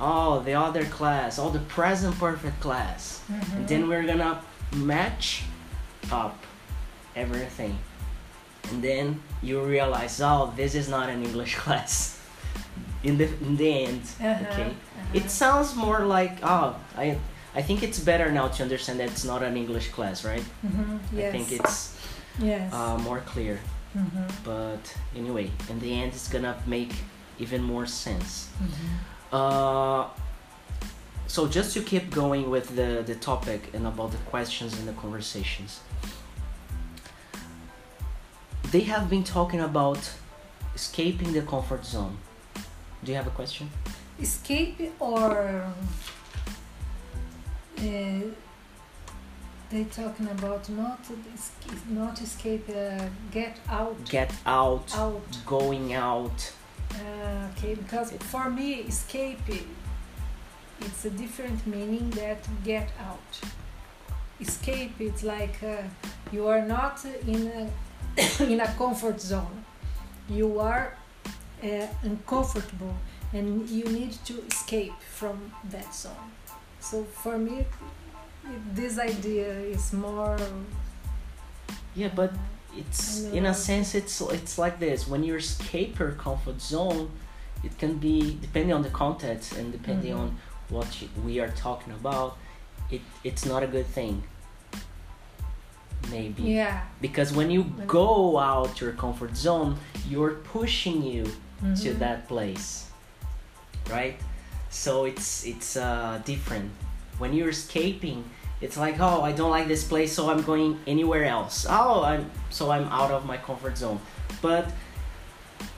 Oh, 0.00 0.40
the 0.40 0.54
other 0.54 0.84
class, 0.86 1.38
oh, 1.38 1.50
the 1.50 1.58
present 1.58 2.18
perfect 2.18 2.58
class. 2.60 3.20
Mhm. 3.30 3.52
And 3.56 3.68
then 3.68 3.88
we're 3.88 4.04
gonna 4.06 4.40
match 4.72 5.42
up 6.10 6.38
everything. 7.16 7.78
And 8.70 8.82
then 8.82 9.22
you 9.42 9.60
realize, 9.62 10.20
oh, 10.20 10.52
this 10.56 10.74
is 10.74 10.88
not 10.88 11.08
an 11.08 11.22
English 11.24 11.54
class. 11.62 12.14
In 13.02 13.16
the 13.16 13.24
in 13.40 13.56
the 13.56 13.84
end, 13.84 14.02
Uh-huh, 14.20 14.44
okay. 14.52 14.62
uh-huh. 14.70 15.14
It 15.20 15.30
sounds 15.30 15.74
more 15.76 16.00
like 16.18 16.34
oh, 16.42 16.74
I 16.96 17.16
I 17.54 17.62
think 17.62 17.82
it's 17.82 17.98
better 18.00 18.30
now 18.32 18.48
to 18.48 18.62
understand 18.62 18.98
that 19.00 19.08
it's 19.10 19.24
not 19.24 19.42
an 19.42 19.56
English 19.56 19.88
class, 19.96 20.24
right? 20.24 20.44
Mhm. 20.66 20.98
Yes. 21.12 21.28
I 21.28 21.30
think 21.38 21.52
it's 21.52 21.94
yes. 22.42 22.72
uh, 22.74 22.98
more 22.98 23.20
clear. 23.32 23.58
Mhm. 23.96 24.26
But 24.44 24.82
anyway, 25.16 25.50
in 25.70 25.78
the 25.80 25.92
end, 26.02 26.12
it's 26.12 26.28
gonna 26.28 26.54
make 26.66 26.92
even 27.38 27.62
more 27.62 27.86
sense. 27.86 28.48
Mhm. 28.60 28.88
Uh, 29.32 30.04
so 31.26 31.46
just 31.46 31.72
to 31.74 31.80
keep 31.82 32.10
going 32.10 32.50
with 32.50 32.66
the, 32.76 33.02
the 33.06 33.14
topic 33.14 33.60
and 33.74 33.86
about 33.86 34.10
the 34.10 34.22
questions 34.30 34.72
and 34.78 34.86
the 34.88 34.96
conversations. 35.00 35.80
They 38.70 38.80
have 38.80 39.08
been 39.08 39.24
talking 39.24 39.60
about 39.60 40.10
escaping 40.74 41.32
the 41.32 41.42
comfort 41.42 41.84
zone. 41.84 42.16
Do 43.02 43.10
you 43.12 43.16
have 43.16 43.26
a 43.26 43.30
question? 43.30 43.70
escape 44.20 44.92
or 44.98 45.64
uh, 47.78 48.20
they 49.70 49.84
talking 49.92 50.26
about 50.28 50.68
not 50.70 50.98
not 51.88 52.20
escape 52.20 52.68
uh, 52.68 53.04
get 53.30 53.58
out 53.68 53.96
Get 54.08 54.32
out, 54.44 54.92
out 54.96 55.22
going 55.46 55.94
out. 55.94 56.52
uh, 56.94 57.48
okay 57.52 57.74
because 57.76 58.10
for 58.32 58.50
me 58.50 58.72
escape 58.92 59.38
it's 60.80 61.04
a 61.04 61.10
different 61.10 61.64
meaning 61.66 62.10
that 62.10 62.40
get 62.64 62.88
out 63.08 63.40
escape 64.40 64.94
it's 64.98 65.22
like 65.22 65.62
uh, 65.62 65.82
you 66.32 66.48
are 66.48 66.64
not 66.66 67.04
in 67.26 67.46
a 67.46 67.70
in 68.40 68.60
a 68.60 68.68
comfort 68.74 69.20
zone 69.20 69.64
you 70.28 70.58
are 70.60 70.96
uh, 71.62 71.86
uncomfortable 72.02 72.94
and 73.32 73.68
you 73.68 73.84
need 73.84 74.12
to 74.24 74.34
escape 74.50 74.98
from 75.18 75.52
that 75.70 75.94
zone 75.94 76.30
so 76.80 77.04
for 77.04 77.38
me 77.38 77.66
this 78.74 78.98
idea 78.98 79.50
is 79.52 79.92
more 79.92 80.38
Yeah, 81.94 82.10
but 82.14 82.32
it's 82.76 83.24
in 83.32 83.46
a 83.46 83.54
sense 83.54 83.94
it's 83.94 84.20
it's 84.20 84.56
like 84.58 84.78
this. 84.78 85.08
When 85.08 85.22
you 85.24 85.34
escape 85.36 85.98
your 85.98 86.12
comfort 86.12 86.60
zone, 86.60 87.10
it 87.64 87.76
can 87.78 87.98
be 87.98 88.38
depending 88.40 88.72
on 88.72 88.82
the 88.82 88.90
context 88.90 89.52
and 89.58 89.72
depending 89.72 90.14
Mhm. 90.14 90.20
on 90.20 90.28
what 90.68 90.88
you, 91.02 91.08
we 91.26 91.40
are 91.40 91.50
talking 91.66 91.92
about. 92.00 92.36
It 92.90 93.02
it's 93.24 93.44
not 93.44 93.62
a 93.62 93.66
good 93.66 93.86
thing. 93.98 94.22
Maybe 96.10 96.42
yeah 96.44 96.80
because 97.00 97.32
when 97.32 97.50
you 97.50 97.64
go 97.86 98.38
out 98.38 98.80
your 98.80 98.92
comfort 98.92 99.36
zone, 99.36 99.76
you're 100.08 100.36
pushing 100.54 101.02
you 101.02 101.24
to 101.82 101.88
Mhm. 101.90 101.98
that 101.98 102.28
place, 102.28 102.86
right? 103.90 104.16
So 104.70 105.04
it's 105.04 105.44
it's 105.44 105.76
uh, 105.76 106.20
different. 106.24 106.70
When 107.18 107.32
you're 107.34 107.50
escaping, 107.50 108.24
it's 108.60 108.76
like 108.76 108.96
oh 109.00 109.20
I 109.22 109.32
don't 109.32 109.50
like 109.50 109.66
this 109.68 109.84
place, 109.84 110.12
so 110.12 110.30
I'm 110.30 110.42
going 110.42 110.78
anywhere 110.86 111.24
else. 111.24 111.66
Oh 111.68 112.02
I'm 112.04 112.30
so 112.50 112.70
I'm 112.70 112.86
out 112.88 113.10
of 113.10 113.26
my 113.26 113.36
comfort 113.36 113.76
zone. 113.76 113.98
But 114.40 114.70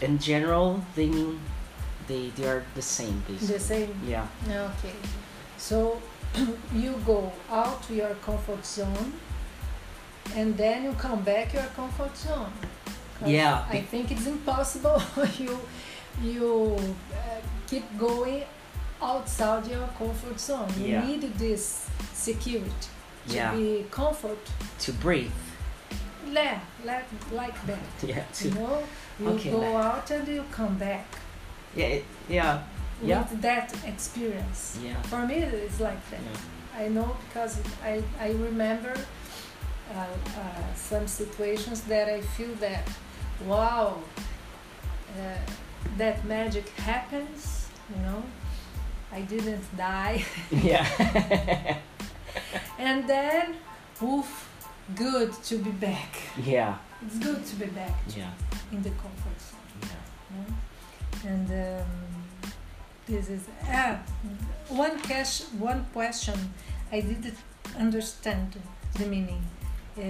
in 0.00 0.18
general, 0.18 0.84
they 0.94 1.06
mean 1.06 1.40
they 2.06 2.30
they 2.36 2.46
are 2.46 2.62
the 2.74 2.82
same 2.82 3.22
basically. 3.26 3.54
the 3.56 3.60
same 3.60 3.90
Yeah. 4.06 4.26
Okay, 4.46 4.94
so 5.56 5.96
you 6.74 6.94
go 7.06 7.32
out 7.50 7.82
to 7.88 7.94
your 7.94 8.14
comfort 8.26 8.64
zone, 8.66 9.12
and 10.36 10.56
then 10.56 10.84
you 10.84 10.92
come 10.92 11.22
back 11.22 11.52
your 11.52 11.68
comfort 11.76 12.16
zone. 12.16 12.52
Yeah, 13.26 13.64
I 13.70 13.80
think 13.82 14.10
it's 14.10 14.26
impossible 14.26 15.02
you 15.38 15.58
you 16.22 16.76
uh, 17.12 17.40
keep 17.66 17.84
going 17.98 18.44
outside 19.02 19.66
your 19.66 19.88
comfort 19.98 20.38
zone. 20.40 20.68
You 20.78 20.86
Yeah. 20.86 21.06
need 21.06 21.22
this 21.38 21.88
security 22.14 22.88
to 23.28 23.34
Yeah. 23.34 23.54
be 23.54 23.86
comfort. 23.90 24.38
To 24.86 24.92
breathe. 24.92 25.32
Yeah, 26.32 26.60
like 26.84 27.04
like 27.32 27.58
that. 27.66 27.78
Yeah. 28.08 28.24
You 28.44 28.50
know, 28.54 28.82
you 29.20 29.28
Okay, 29.28 29.50
go 29.50 29.58
like- 29.58 29.84
out 29.84 30.10
and 30.10 30.28
you 30.28 30.44
come 30.50 30.76
back 30.78 31.06
yeah 31.76 31.86
it, 31.96 32.04
yeah 32.28 32.62
Yeah. 33.02 33.20
with 33.30 33.40
that 33.42 33.74
experience. 33.86 34.78
yeah. 34.82 35.00
For 35.10 35.26
me, 35.26 35.34
it's 35.66 35.80
like 35.80 36.02
that. 36.10 36.20
yeah. 36.20 36.82
I 36.84 36.88
know 36.88 37.16
because 37.26 37.58
I, 37.84 38.02
I 38.26 38.30
remember 38.32 38.94
uh, 39.94 40.06
uh, 40.38 40.74
some 40.74 41.06
situations 41.06 41.82
that 41.82 42.08
I 42.08 42.20
feel 42.20 42.54
that, 42.56 42.88
wow, 43.46 43.98
uh, 45.18 45.36
that 45.98 46.24
magic 46.24 46.68
happens, 46.70 47.68
you 47.94 48.02
know. 48.02 48.22
I 49.12 49.22
didn't 49.22 49.64
die. 49.76 50.24
Yeah. 50.50 50.86
and 52.78 53.08
then, 53.08 53.56
oof, 54.02 54.48
good 54.94 55.32
to 55.44 55.56
be 55.56 55.70
back. 55.70 56.16
yeah. 56.44 56.76
It's 57.04 57.18
good 57.18 57.44
to 57.46 57.56
be 57.56 57.66
back 57.66 57.96
Yeah. 58.16 58.30
in 58.70 58.82
the 58.82 58.90
comfort 58.90 59.38
zone. 59.40 59.80
Yeah. 59.82 60.36
know? 60.36 61.30
And 61.30 61.80
um, 61.80 61.86
this 63.06 63.28
is 63.30 63.42
ah, 63.68 63.98
one. 64.68 64.96
One 65.58 65.86
question 65.92 66.38
I 66.92 67.00
didn't 67.00 67.36
understand 67.78 68.54
the 68.98 69.06
meaning 69.06 69.42
uh, 69.98 70.02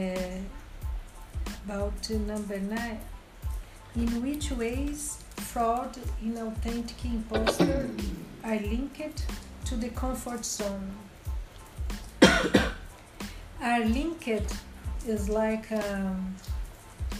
about 1.64 2.10
number 2.10 2.58
nine. 2.58 3.00
In 3.96 4.22
which 4.22 4.52
ways 4.52 5.22
fraud, 5.36 5.96
inauthentic 6.24 7.04
imposter 7.04 7.88
are 8.44 8.56
linked 8.58 9.24
to 9.64 9.76
the 9.76 9.88
comfort 9.90 10.44
zone? 10.44 10.92
are 13.60 13.84
linked 13.84 14.28
is 15.06 15.28
like 15.28 15.70
um, 15.72 16.34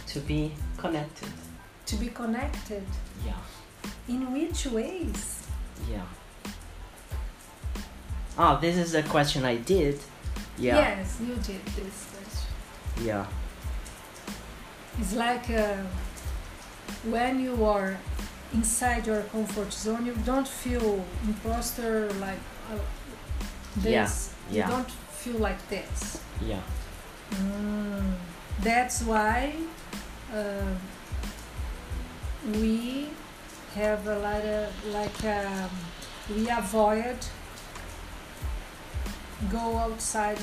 To 0.07 0.19
be 0.19 0.51
connected. 0.77 1.29
to 1.87 1.95
be 1.97 2.07
connected. 2.07 2.83
Yeah. 3.25 3.33
In 4.07 4.31
which 4.31 4.65
ways? 4.67 5.47
Yeah. 5.89 6.05
Oh, 8.37 8.57
this 8.61 8.77
is 8.77 8.95
a 8.95 9.03
question 9.03 9.43
I 9.43 9.57
did. 9.57 9.99
Yeah. 10.57 10.77
Yes, 10.77 11.19
you 11.19 11.35
did 11.35 11.65
this. 11.75 12.10
Yeah. 13.03 13.25
It's 14.99 15.13
like 15.15 15.49
uh, 15.49 15.77
when 17.09 17.39
you 17.39 17.65
are 17.65 17.97
inside 18.53 19.07
your 19.07 19.21
comfort 19.23 19.71
zone, 19.73 20.05
you 20.05 20.13
don't 20.25 20.47
feel 20.47 21.03
imposter 21.25 22.09
like 22.19 22.39
uh, 22.71 22.77
Yeah, 23.81 24.03
this. 24.03 24.33
yeah. 24.51 24.67
You 24.67 24.71
don't 24.75 24.91
feel 24.91 25.37
like 25.37 25.67
this. 25.69 26.21
Yeah. 26.45 26.59
Mm, 27.31 28.13
that's 28.61 29.01
why 29.03 29.53
uh, 30.33 30.73
we 32.45 33.09
have 33.75 34.05
a 34.07 34.19
lot 34.19 34.41
of 34.43 34.85
like 34.93 35.23
um, 35.23 35.69
we 36.29 36.49
avoid 36.49 37.17
go 39.51 39.77
outside 39.77 40.39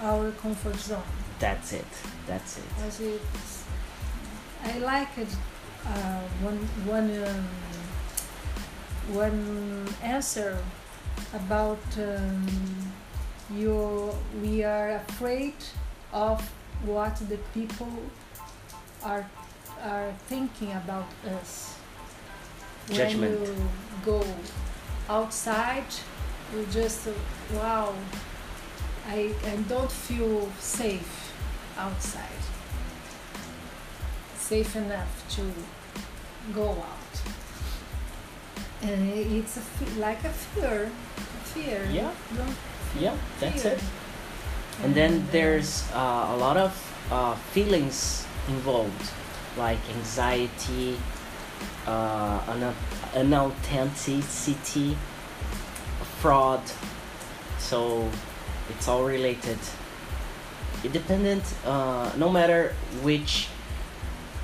our 0.00 0.30
comfort 0.32 0.76
zone. 0.76 1.02
That's 1.38 1.72
it. 1.72 1.86
That's 2.26 2.58
it. 2.58 2.64
As 2.84 3.00
it's, 3.00 3.64
I 4.64 4.78
like 4.78 5.16
it. 5.18 5.28
Uh, 5.86 6.20
one 6.42 6.58
one 6.84 7.10
um, 7.24 7.48
one 9.14 9.86
answer 10.02 10.58
about 11.32 11.78
um, 11.96 12.46
you. 13.54 14.10
We 14.42 14.64
are 14.64 14.96
afraid 14.96 15.54
of 16.12 16.42
what 16.84 17.16
the 17.28 17.38
people 17.54 17.92
are 19.04 19.24
are 19.82 20.12
thinking 20.26 20.72
about 20.72 21.06
us. 21.38 21.78
Judgment. 22.90 23.40
When 23.40 23.56
you 23.56 23.68
go 24.04 24.24
outside, 25.08 25.86
you 26.52 26.66
just 26.72 27.08
wow. 27.54 27.94
I, 29.10 29.32
I 29.46 29.56
don't 29.68 29.90
feel 29.90 30.50
safe 30.58 31.27
outside. 31.78 32.42
Safe 34.36 34.76
enough 34.76 35.24
to 35.36 35.42
go 36.54 36.70
out. 36.70 37.22
And 38.82 39.08
it's 39.10 39.56
a 39.56 39.60
fe- 39.60 40.00
like 40.00 40.22
a 40.24 40.30
fear. 40.30 40.90
A 41.16 41.44
fear. 41.54 41.88
Yeah. 41.90 42.12
Don't 42.36 42.54
Yeah, 42.98 43.16
that's 43.40 43.62
fear. 43.62 43.72
it. 43.72 43.82
And 44.82 44.94
then 44.94 45.20
uh, 45.20 45.32
there's 45.32 45.84
uh, 45.92 46.28
a 46.30 46.36
lot 46.36 46.56
of 46.56 46.72
uh, 47.10 47.34
feelings 47.52 48.26
involved, 48.48 49.10
like 49.56 49.78
anxiety, 49.96 50.96
uh, 51.86 52.40
un- 52.48 52.74
unauthenticity, 53.14 54.96
fraud. 56.20 56.62
So 57.58 58.08
it's 58.70 58.86
all 58.88 59.04
related. 59.04 59.58
Independent, 60.84 61.42
uh, 61.66 62.10
no 62.16 62.28
matter 62.30 62.72
which 63.02 63.48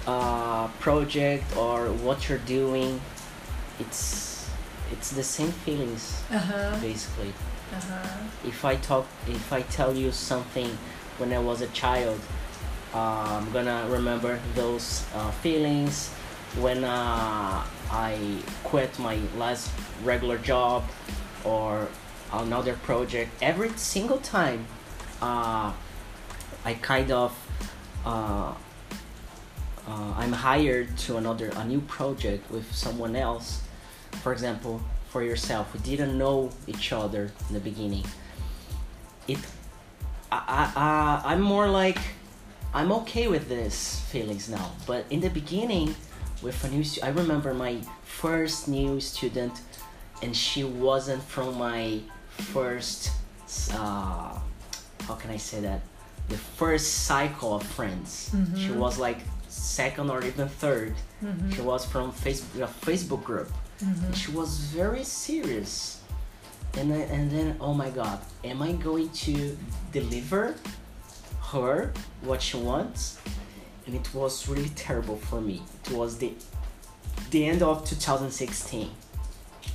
uh, 0.06 0.66
project 0.80 1.44
or 1.56 1.86
what 2.04 2.28
you're 2.28 2.38
doing, 2.46 3.00
it's 3.80 4.50
it's 4.92 5.10
the 5.12 5.22
same 5.22 5.50
feelings 5.64 6.22
Uh-huh. 6.30 6.76
basically 6.80 7.32
Uh-huh. 7.72 8.46
if 8.46 8.64
I 8.64 8.76
talk 8.76 9.06
if 9.26 9.52
I 9.52 9.62
tell 9.62 9.94
you 9.96 10.12
something 10.12 10.70
when 11.18 11.32
I 11.32 11.38
was 11.38 11.60
a 11.62 11.68
child, 11.68 12.20
uh, 12.94 13.38
I'm 13.40 13.50
gonna 13.52 13.86
remember 13.88 14.38
those 14.54 15.04
uh, 15.14 15.30
feelings 15.42 16.10
when 16.60 16.84
uh, 16.84 17.62
I 17.90 18.38
quit 18.62 18.98
my 18.98 19.18
last 19.38 19.70
regular 20.04 20.38
job 20.38 20.82
or 21.44 21.88
another 22.32 22.74
project. 22.84 23.30
Every 23.42 23.70
single 23.76 24.18
time, 24.18 24.66
uh, 25.22 25.72
I 26.64 26.74
kind 26.74 27.10
of 27.10 27.32
uh, 28.04 28.54
uh, 29.86 30.14
I'm 30.16 30.32
hired 30.32 30.96
to 30.98 31.18
another 31.18 31.50
a 31.56 31.64
new 31.64 31.80
project 31.80 32.50
with 32.50 32.72
someone 32.72 33.16
else. 33.16 33.62
For 34.22 34.32
example, 34.32 34.80
for 35.10 35.22
yourself, 35.22 35.72
we 35.74 35.80
didn't 35.80 36.16
know 36.16 36.50
each 36.66 36.92
other 36.92 37.32
in 37.48 37.54
the 37.54 37.60
beginning. 37.60 38.04
It, 39.28 39.38
I, 40.32 40.40
I, 40.48 40.72
I 40.76 41.32
I'm 41.32 41.42
more 41.42 41.68
like, 41.68 41.98
I'm 42.72 42.90
okay 42.92 43.28
with 43.28 43.48
these 43.48 44.00
feelings 44.10 44.48
now. 44.48 44.72
But 44.86 45.04
in 45.10 45.20
the 45.20 45.30
beginning, 45.30 45.94
with 46.42 46.64
a 46.64 46.68
new, 46.68 46.84
I 47.02 47.10
remember 47.10 47.52
my 47.52 47.78
first 48.04 48.68
new 48.68 49.00
student, 49.00 49.60
and 50.22 50.34
she 50.34 50.64
wasn't 50.64 51.22
from 51.22 51.58
my 51.58 52.00
first, 52.28 53.10
uh, 53.72 54.38
how 55.06 55.14
can 55.14 55.30
I 55.30 55.36
say 55.36 55.60
that? 55.60 55.82
The 56.28 56.36
first 56.36 57.04
cycle 57.06 57.54
of 57.54 57.62
friends. 57.62 58.30
She 58.56 58.68
Mhm. 58.68 58.76
was 58.76 58.98
like 58.98 59.18
second 59.48 60.10
or 60.10 60.22
even 60.24 60.48
3rd 60.48 60.94
Mhm. 61.22 61.54
She 61.54 61.60
was 61.62 61.84
from 61.84 62.12
Facebook, 62.12 62.62
a 62.62 62.86
Facebook 62.86 63.22
group. 63.24 63.50
Mhm. 63.82 64.04
And 64.06 64.16
she 64.16 64.30
was 64.30 64.50
very 64.80 65.04
serious. 65.04 65.98
And 66.78 66.90
then, 66.90 67.02
and 67.10 67.30
then, 67.30 67.56
oh 67.60 67.74
my 67.74 67.90
God, 67.90 68.18
am 68.42 68.62
I 68.62 68.72
going 68.72 69.08
to 69.26 69.56
deliver 69.92 70.54
her 71.52 71.92
what 72.22 72.42
she 72.42 72.56
wants? 72.56 73.18
And 73.86 73.94
it 73.94 74.08
was 74.14 74.48
really 74.48 74.70
terrible 74.70 75.16
for 75.28 75.40
me. 75.40 75.62
It 75.86 75.92
was 75.92 76.16
the 76.18 76.32
the 77.30 77.46
end 77.46 77.62
of 77.62 77.84
2016. 77.84 78.90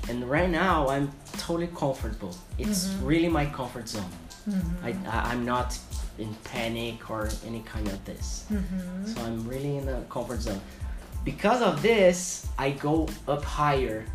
And 0.10 0.30
right 0.30 0.50
now, 0.50 0.88
I'm 0.90 1.12
totally 1.38 1.68
comfortable. 1.68 2.36
It's 2.58 2.86
Mhm. 2.88 3.08
really 3.08 3.30
my 3.30 3.46
comfort 3.46 3.88
zone. 3.90 4.12
Mhm. 4.50 4.84
I, 4.84 4.90
I, 5.10 5.32
I'm 5.32 5.46
not 5.46 5.78
in 6.20 6.34
panic 6.44 7.10
or 7.10 7.30
any 7.46 7.62
kind 7.62 7.88
of 7.88 8.04
this. 8.06 8.46
Mhm. 8.52 9.14
So 9.14 9.22
I'm 9.22 9.48
really 9.48 9.78
in 9.78 9.88
a 9.88 10.02
comfort 10.10 10.42
zone. 10.42 10.62
Because 11.24 11.62
of 11.62 11.82
this, 11.82 12.48
I 12.58 12.72
go 12.72 13.08
up 13.28 13.44
higher 13.44 14.06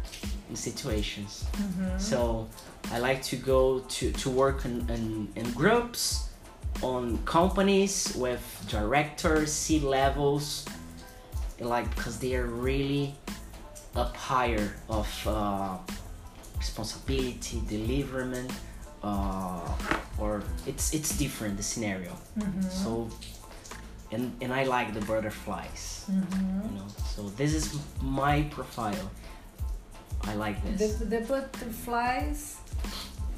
in 0.50 0.56
situations. 0.56 1.44
Mhm. 1.56 2.00
So 2.00 2.48
I 2.92 2.98
like 2.98 3.22
to 3.24 3.36
go 3.36 3.80
to, 3.80 4.12
to 4.12 4.30
work 4.30 4.64
in, 4.64 4.88
in, 4.90 5.28
in 5.36 5.50
groups, 5.52 6.28
on 6.82 7.18
companies 7.24 8.14
with 8.16 8.42
directors, 8.68 9.52
C 9.52 9.80
levels, 9.80 10.64
like 11.60 11.88
because 11.94 12.18
they 12.18 12.34
are 12.36 12.46
really 12.46 13.14
up 13.96 14.16
higher 14.16 14.74
of 14.88 15.08
uh, 15.26 15.76
responsibility, 16.58 17.62
deliverment, 17.68 18.50
uh, 19.02 19.60
or 20.18 20.42
it's 20.66 20.92
it's 20.94 21.16
different 21.18 21.56
the 21.56 21.62
scenario. 21.62 22.12
Mhm. 22.38 22.64
So, 22.70 23.08
and 24.12 24.32
and 24.42 24.52
I 24.52 24.64
like 24.64 24.92
the 24.94 25.00
butterflies, 25.06 26.04
Mhm. 26.10 26.70
you 26.70 26.76
know. 26.78 26.86
So 27.14 27.22
this 27.36 27.52
is 27.54 27.74
my 28.00 28.42
profile. 28.50 29.10
I 30.30 30.34
like 30.34 30.56
this. 30.78 30.96
the 30.98 31.20
butterflies 31.20 32.56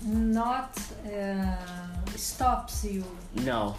not 0.02 0.70
uh, 1.04 1.56
stops 2.16 2.84
you. 2.84 3.04
No, 3.34 3.74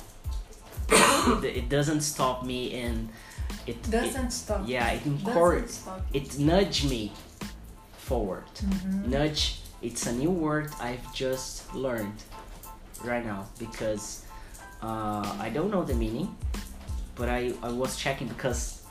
it, 0.90 1.44
it 1.64 1.70
doesn't 1.70 2.02
stop 2.02 2.44
me, 2.44 2.74
and 2.84 3.10
it 3.66 3.82
Doesn't 3.92 4.32
stop. 4.32 4.62
Yeah, 4.68 4.90
it 4.92 5.04
Doesn't 5.04 5.28
encourage, 5.28 5.70
stop. 5.70 6.02
it 6.14 6.38
nudge 6.40 6.84
me 6.86 7.12
forward. 7.98 8.46
Mhm. 8.56 9.08
Nudge. 9.08 9.62
It's 9.82 10.08
a 10.08 10.12
new 10.12 10.32
word 10.32 10.72
I've 10.82 11.14
just 11.14 11.74
learned 11.76 12.24
right 13.04 13.26
now 13.26 13.46
because 13.60 14.26
uh, 14.82 15.36
I 15.40 15.50
don't 15.50 15.72
know 15.72 15.84
the 15.84 15.96
meaning, 15.96 16.36
but 17.16 17.30
I, 17.30 17.54
I 17.64 17.70
was 17.70 17.98
checking 17.98 18.28
because 18.28 18.84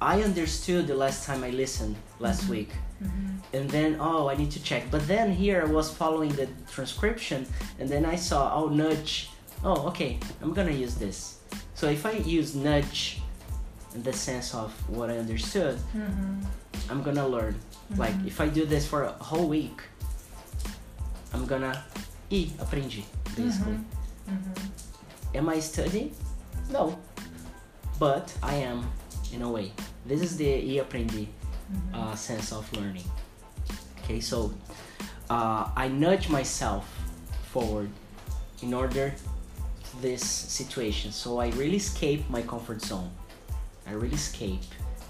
I 0.00 0.22
understood 0.22 0.86
the 0.86 0.94
last 0.94 1.24
time 1.26 1.44
I 1.44 1.50
listened 1.50 1.96
last 2.18 2.42
Mhm. 2.44 2.50
week. 2.50 2.70
Mhm. 3.02 3.40
and 3.54 3.66
then 3.70 3.96
oh 3.98 4.28
i 4.28 4.34
need 4.36 4.50
to 4.50 4.62
check 4.62 4.82
but 4.90 5.02
then 5.08 5.32
here 5.32 5.58
i 5.66 5.68
was 5.78 5.88
following 5.90 6.30
the 6.40 6.46
transcription 6.74 7.40
and 7.80 7.88
then 7.88 8.04
i 8.04 8.14
saw 8.14 8.40
oh 8.58 8.68
nudge 8.68 9.30
oh 9.64 9.88
okay 9.90 10.18
i'm 10.42 10.52
gonna 10.52 10.70
use 10.84 10.94
this 11.04 11.18
so 11.74 11.88
if 11.88 12.04
i 12.04 12.12
use 12.38 12.54
nudge 12.54 13.22
in 13.94 14.02
the 14.02 14.12
sense 14.12 14.48
of 14.54 14.68
what 14.96 15.08
i 15.08 15.16
understood 15.16 15.76
Mhm. 15.96 16.44
i'm 16.90 17.02
gonna 17.02 17.26
learn 17.26 17.54
like 17.96 18.14
Mhm. 18.20 18.26
if 18.30 18.36
i 18.44 18.46
do 18.58 18.66
this 18.74 18.84
for 18.86 19.00
a 19.04 19.12
whole 19.30 19.48
week 19.48 19.78
i'm 21.32 21.46
gonna 21.46 21.74
e 22.30 22.50
aprendi 22.58 23.04
basically 23.36 23.78
am 25.34 25.48
i 25.48 25.60
studying 25.60 26.10
no 26.72 26.98
but 27.98 28.32
i 28.42 28.54
am 28.54 28.84
in 29.32 29.42
a 29.42 29.50
way 29.50 29.72
this 30.06 30.22
is 30.22 30.36
the 30.36 30.44
e 30.44 30.80
aprendi 30.80 31.28
uh, 31.94 32.14
sense 32.14 32.52
of 32.52 32.70
learning. 32.76 33.04
Okay, 33.98 34.20
so 34.20 34.52
uh, 35.28 35.68
I 35.76 35.88
nudge 35.88 36.28
myself 36.28 36.84
forward 37.52 37.90
in 38.62 38.74
order 38.74 39.14
to 39.84 40.02
this 40.02 40.22
situation. 40.22 41.12
So 41.12 41.38
I 41.38 41.50
really 41.50 41.76
escape 41.76 42.28
my 42.28 42.42
comfort 42.42 42.82
zone. 42.82 43.10
I 43.86 43.92
really 43.92 44.14
escape 44.14 44.60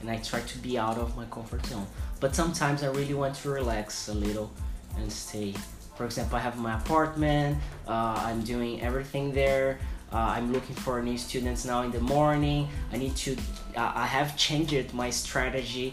and 0.00 0.11
I 0.11 0.16
try 0.16 0.40
to 0.40 0.59
be 0.59 0.78
out 0.78 0.96
of 0.96 1.16
my 1.16 1.26
comfort 1.26 1.64
zone. 1.66 1.87
But 2.20 2.35
sometimes 2.35 2.83
I 2.83 2.87
really 2.88 3.14
want 3.14 3.35
to 3.37 3.50
relax 3.50 4.09
a 4.09 4.14
little 4.14 4.50
and 4.96 5.11
stay 5.12 5.54
for 6.00 6.06
example, 6.06 6.38
I 6.38 6.40
have 6.40 6.56
my 6.56 6.78
apartment. 6.78 7.58
Uh, 7.86 8.14
I'm 8.24 8.40
doing 8.42 8.80
everything 8.80 9.32
there. 9.32 9.78
Uh, 10.10 10.32
I'm 10.36 10.50
looking 10.50 10.74
for 10.74 11.02
new 11.02 11.18
students 11.18 11.66
now 11.66 11.82
in 11.82 11.90
the 11.90 12.00
morning. 12.00 12.70
I 12.90 12.96
need 12.96 13.14
to. 13.16 13.36
Uh, 13.76 13.92
I 13.94 14.06
have 14.06 14.34
changed 14.34 14.94
my 14.94 15.10
strategy 15.10 15.92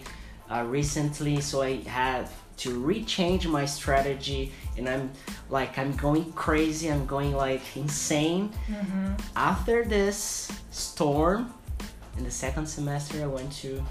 uh, 0.50 0.64
recently, 0.64 1.42
so 1.42 1.62
I 1.62 1.82
have 1.90 2.32
to 2.64 2.70
rechange 2.82 3.46
my 3.48 3.66
strategy, 3.66 4.54
and 4.78 4.88
I'm 4.88 5.12
like 5.50 5.78
I'm 5.78 5.94
going 5.98 6.32
crazy. 6.32 6.90
I'm 6.90 7.06
going 7.06 7.34
like 7.36 7.64
insane. 7.76 8.48
Mm-hmm. 8.48 9.12
After 9.36 9.84
this 9.84 10.50
storm, 10.72 11.54
in 12.18 12.24
the 12.24 12.32
second 12.32 12.66
semester, 12.68 13.22
I 13.22 13.28
went 13.28 13.52
to 13.64 13.84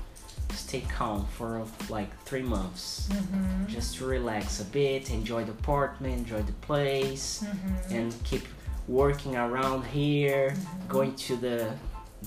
stay 0.53 0.83
calm 0.97 1.27
for 1.37 1.63
like 1.89 2.11
three 2.25 2.43
months 2.43 3.09
Mm-hmm. 3.11 3.67
just 3.67 3.97
to 3.97 4.07
relax 4.07 4.61
a 4.61 4.65
bit, 4.65 5.11
enjoy 5.11 5.45
the 5.45 5.53
apartment, 5.53 6.15
enjoy 6.19 6.43
the 6.43 6.53
place, 6.67 7.43
Mm-hmm. 7.45 7.95
and 7.95 8.15
keep 8.25 8.45
working 8.89 9.37
around 9.37 9.85
here, 9.87 10.55
going 10.89 11.15
to 11.17 11.37
the 11.37 11.73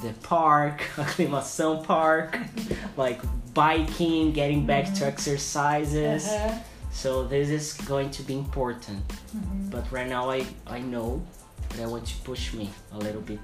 the 0.02 0.14
park, 0.24 0.82
Aclimação 0.96 1.84
Park, 1.84 2.38
like 2.98 3.20
biking, 3.54 4.32
getting 4.32 4.66
back 4.66 4.94
to 4.94 5.06
exercises. 5.06 6.28
Uh-huh. 6.28 6.58
So 6.92 7.28
this 7.28 7.50
is 7.50 7.74
going 7.88 8.10
to 8.12 8.24
be 8.24 8.34
important. 8.34 9.04
Mhm. 9.36 9.70
But 9.72 9.84
right 9.92 10.08
now 10.10 10.30
I 10.30 10.46
I 10.68 10.80
know 10.80 11.22
that 11.70 11.82
I 11.84 11.88
want 11.88 12.06
to 12.08 12.16
push 12.24 12.54
me 12.54 12.70
a 12.94 12.98
little 12.98 13.22
bit 13.22 13.40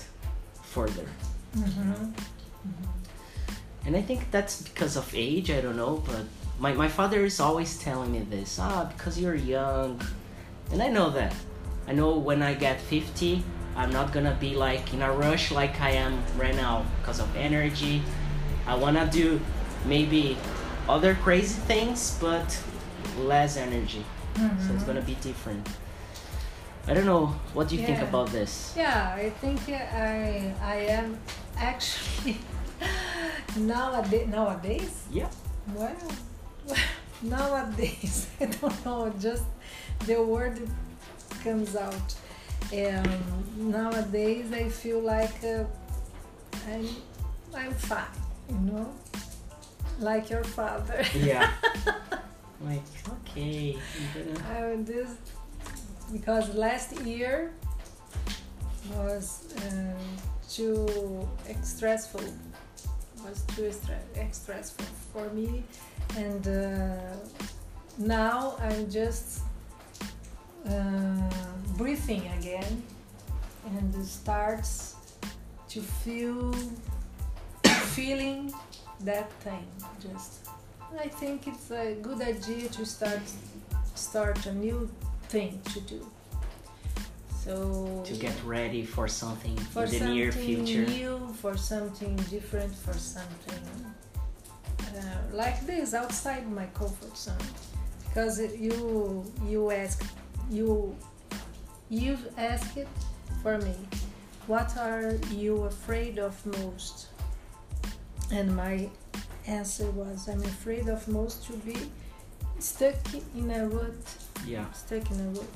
further. 0.64 1.08
Mhm. 1.58 2.14
And 3.86 3.96
I 3.96 4.02
think 4.02 4.32
that's 4.32 4.62
because 4.62 4.98
of 4.98 5.14
age, 5.14 5.52
I 5.52 5.62
don't 5.62 5.78
know, 5.78 6.04
but 6.06 6.24
my, 6.60 6.74
my 6.74 6.88
father 6.88 7.24
is 7.24 7.40
always 7.40 7.78
telling 7.78 8.12
me 8.12 8.20
this 8.20 8.58
ah, 8.60 8.86
because 8.86 9.20
you're 9.20 9.36
young. 9.36 10.02
And 10.72 10.82
I 10.82 10.88
know 10.88 11.10
that. 11.12 11.34
I 11.88 11.94
know 11.94 12.18
when 12.18 12.42
I 12.42 12.56
get 12.56 12.82
50, 12.82 13.44
I'm 13.76 13.92
not 13.92 14.12
gonna 14.12 14.36
be 14.40 14.56
like 14.56 14.94
in 14.94 15.02
a 15.02 15.12
rush 15.12 15.52
like 15.52 15.80
I 15.82 15.92
am 15.92 16.24
right 16.38 16.56
now 16.56 16.86
because 17.00 17.20
of 17.20 17.36
energy. 17.36 18.02
I 18.66 18.76
wanna 18.76 19.08
do 19.12 19.40
maybe 19.86 20.38
other 20.90 21.14
crazy 21.16 21.60
things, 21.62 22.18
but 22.20 22.60
less 23.20 23.58
energy. 23.58 24.04
So 24.36 24.74
it's 24.74 24.84
gonna 24.84 25.02
be 25.02 25.16
different. 25.16 25.68
I 26.88 26.94
don't 26.94 27.06
know. 27.06 27.28
What 27.54 27.70
do 27.70 27.76
you 27.76 27.86
think 27.86 28.02
about 28.02 28.30
this? 28.30 28.74
Yeah, 28.76 29.14
I 29.16 29.30
think 29.42 29.60
I 29.70 30.54
I 30.62 30.76
am 30.90 31.18
actually 31.58 32.38
nowadays 33.56 34.28
nowadays 34.28 35.04
Yeah. 35.12 35.30
well 35.74 35.96
nowadays 37.22 38.28
I 38.42 38.46
don't 38.46 38.86
know 38.86 39.14
just 39.20 39.44
the 40.06 40.22
word 40.22 40.68
comes 41.44 41.76
out. 41.76 42.16
Um, 42.74 43.24
nowadays 43.56 44.52
I 44.52 44.70
feel 44.70 45.00
like 45.00 45.44
uh, 45.44 45.64
I'm 46.72 46.88
I'm 47.56 47.74
fine, 47.74 48.18
you 48.50 48.60
know, 48.72 48.94
like 50.00 50.30
your 50.30 50.44
father. 50.44 51.04
Yeah. 51.14 51.52
like 52.62 52.90
okay. 53.16 53.78
I'm 54.50 54.84
this 54.86 55.12
because 56.12 56.54
last 56.56 57.00
year 57.02 57.54
was 58.96 59.54
uh, 59.58 59.98
too 60.50 61.28
stressful 61.62 62.22
was 63.28 63.42
too 63.56 63.70
stre- 63.70 64.34
stressful 64.34 64.86
for 65.12 65.30
me. 65.34 65.64
And 66.18 66.48
uh, 66.48 66.98
now 67.98 68.56
I'm 68.62 68.90
just 68.90 69.42
uh, 70.70 71.30
breathing 71.78 72.28
again. 72.40 72.84
And 73.66 74.06
starts 74.06 74.96
to 75.70 75.82
feel 75.82 76.54
feeling 77.96 78.54
that 79.02 79.32
thing. 79.42 79.66
Just 80.00 80.48
I 81.00 81.08
think 81.08 81.48
it's 81.48 81.72
a 81.72 81.96
good 82.02 82.22
idea 82.22 82.70
to 82.70 82.86
start 82.86 83.22
start 83.96 84.46
a 84.46 84.54
new 84.54 84.90
thing 85.30 85.60
to 85.74 85.80
do. 85.82 86.12
So 87.46 88.02
to 88.06 88.14
get 88.16 88.36
ready 88.44 88.84
for 88.84 89.08
something 89.08 89.56
for 89.56 89.84
in 89.84 89.92
the 89.92 89.98
something 90.00 90.16
near 90.16 90.32
future. 90.32 90.86
new, 90.90 91.30
for 91.42 91.56
something 91.56 92.16
different, 92.32 92.74
for 92.74 92.94
something 92.94 93.64
uh, 94.82 95.02
like 95.32 95.64
this 95.68 95.94
outside 95.94 96.52
my 96.52 96.66
comfort 96.74 97.16
zone. 97.16 97.48
Because 98.08 98.40
you 98.68 99.24
you 99.48 99.70
ask 99.72 100.04
you 100.50 100.96
you've 101.90 102.28
asked 102.38 102.78
it 102.78 102.88
for 103.44 103.60
me. 103.60 103.76
What 104.48 104.76
are 104.78 105.14
you 105.32 105.64
afraid 105.66 106.18
of 106.18 106.34
most? 106.46 107.08
And 108.32 108.56
my 108.56 108.90
answer 109.46 109.90
was 109.92 110.28
I'm 110.28 110.42
afraid 110.42 110.88
of 110.90 111.08
most 111.08 111.46
to 111.48 111.54
be 111.58 111.78
stuck 112.58 112.96
in 113.36 113.52
a 113.52 113.68
rut 113.68 113.94
Yeah. 114.48 114.66
stuck 114.72 115.06
in 115.12 115.20
a 115.20 115.30
rut. 115.30 115.56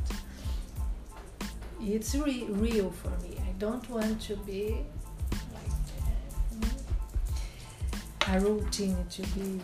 It's 1.82 2.14
re- 2.16 2.46
real 2.50 2.92
for 2.92 3.10
me. 3.24 3.38
I 3.48 3.52
don't 3.58 3.90
want 3.90 4.22
to 4.22 4.36
be 4.38 4.78
like 5.54 5.72
uh, 8.30 8.36
a 8.36 8.40
routine 8.40 8.98
to 9.12 9.22
be 9.22 9.60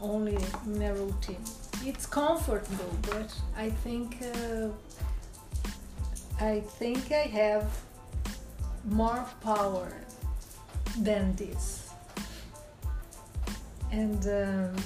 only 0.00 0.38
in 0.66 0.82
a 0.82 0.94
routine. 0.94 1.44
It's 1.84 2.06
comfortable, 2.06 2.96
but 3.02 3.34
I 3.56 3.70
think 3.70 4.16
uh, 4.22 4.68
I 6.40 6.60
think 6.60 7.12
I 7.12 7.26
have 7.42 7.66
more 8.84 9.26
power 9.42 9.92
than 11.00 11.34
this, 11.36 11.90
and 13.92 14.26
um, 14.26 14.76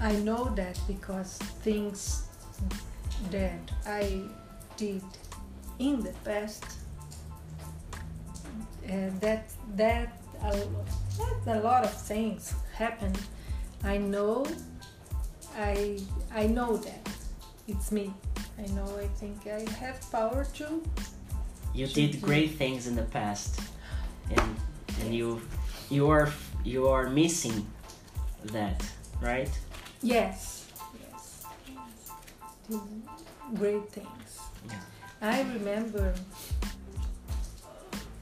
I 0.00 0.12
know 0.16 0.52
that 0.56 0.80
because 0.88 1.38
things 1.62 2.24
that 3.30 3.70
I 3.86 4.22
did 4.76 5.02
in 5.80 6.00
the 6.06 6.12
past 6.24 6.64
and 8.86 9.18
that 9.20 9.44
that 9.76 10.08
a, 10.42 10.52
that 11.46 11.56
a 11.56 11.60
lot 11.60 11.82
of 11.84 11.92
things 11.92 12.54
happened 12.74 13.18
I 13.82 13.96
know 13.98 14.46
I 15.56 15.98
I 16.42 16.46
know 16.46 16.76
that 16.76 17.04
it's 17.66 17.90
me 17.90 18.12
I 18.58 18.66
know 18.76 18.86
I 19.04 19.06
think 19.20 19.36
I 19.46 19.60
have 19.80 19.98
power 20.12 20.44
to 20.58 20.82
You 21.74 21.86
Should 21.86 21.94
did 21.94 22.14
you- 22.14 22.20
great 22.28 22.52
things 22.58 22.86
in 22.90 22.94
the 22.96 23.06
past, 23.18 23.60
and 24.36 24.50
and 25.00 25.14
you 25.14 25.40
you 25.88 26.10
are 26.10 26.28
you 26.64 26.88
are 26.94 27.06
missing 27.08 27.64
that, 28.52 28.78
right? 29.22 29.52
yes 30.02 30.66
yes, 31.02 31.46
yes. 32.68 32.82
Great 33.62 33.86
things 33.92 34.30
Yeah. 34.68 34.89
I 35.22 35.42
remember 35.42 36.14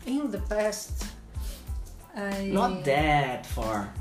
in 0.07 0.31
the 0.31 0.39
past 0.39 1.05
I 2.17 2.47
Not 2.47 2.85
that 2.85 3.47
far. 3.47 3.93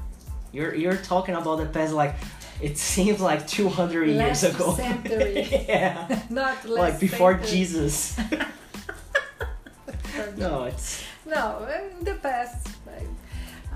You're 0.52 0.74
you're 0.74 0.96
talking 0.98 1.36
about 1.36 1.58
the 1.58 1.66
past 1.68 1.94
like 1.94 2.16
it 2.62 2.78
seems 2.78 3.22
like 3.22 3.48
200 3.48 4.06
years 4.08 4.18
Last 4.18 4.44
ago. 4.56 4.74
century. 4.76 5.48
yeah. 5.70 6.22
not 6.30 6.66
Like 6.68 7.00
before 7.00 7.34
century. 7.34 7.52
Jesus. 7.52 8.18
no, 10.38 10.64
it's 10.66 11.04
No, 11.26 11.68
in 12.00 12.04
the 12.06 12.14
past, 12.16 12.68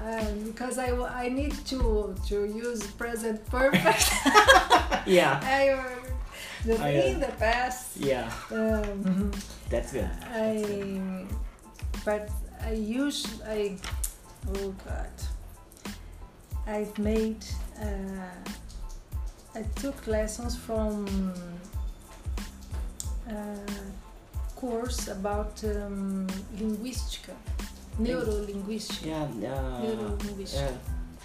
um, 0.02 0.44
because 0.46 0.80
I, 0.80 0.90
I 1.26 1.30
need 1.30 1.54
to 1.68 2.16
to 2.30 2.46
use 2.46 2.88
present 2.98 3.46
perfect. 3.46 4.10
yeah. 5.06 5.40
I, 5.44 5.78
the, 6.66 6.78
I, 6.80 6.98
uh, 6.98 7.04
in 7.12 7.20
the 7.20 7.32
past, 7.40 7.98
Yeah. 7.98 8.32
um, 8.52 9.32
That's 9.70 9.92
good. 9.94 10.10
I, 10.34 11.26
but 12.06 12.30
I 12.64 12.74
use 12.74 13.26
I, 13.48 13.78
oh 14.56 14.74
God, 14.86 15.10
I've 16.68 16.98
made. 17.00 17.44
Uh, 17.82 18.52
I 19.54 19.64
took 19.76 20.08
lessons 20.08 20.56
from 20.56 21.08
a 23.28 23.56
course 24.56 25.08
about 25.08 25.62
um, 25.64 26.28
linguística, 26.58 27.34
neurolinguística. 28.00 29.06
Yeah. 29.42 29.54
Uh, 29.54 29.82
Neurolinguística. 29.82 30.68
uh, 30.70 30.72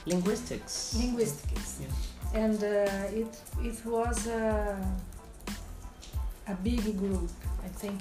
linguistics. 0.06 0.94
linguistics 0.98 1.78
Yeah. 1.80 2.40
and 2.42 2.62
uh, 2.62 3.20
it 3.20 3.32
it 3.62 3.84
was 3.86 4.26
a, 4.26 4.76
a 6.48 6.54
big 6.54 6.98
group 6.98 7.30
i 7.64 7.68
think 7.68 8.00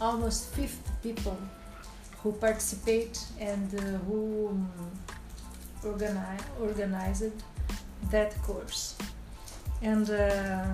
almost 0.00 0.54
50 0.54 0.90
people 1.02 1.38
who 2.22 2.32
participate 2.32 3.18
and 3.38 3.74
uh, 3.74 3.82
who 4.06 4.48
um, 4.48 4.70
organize, 5.84 6.40
organized 6.60 7.42
that 8.10 8.34
course 8.42 8.96
and 9.82 10.08
uh, 10.10 10.64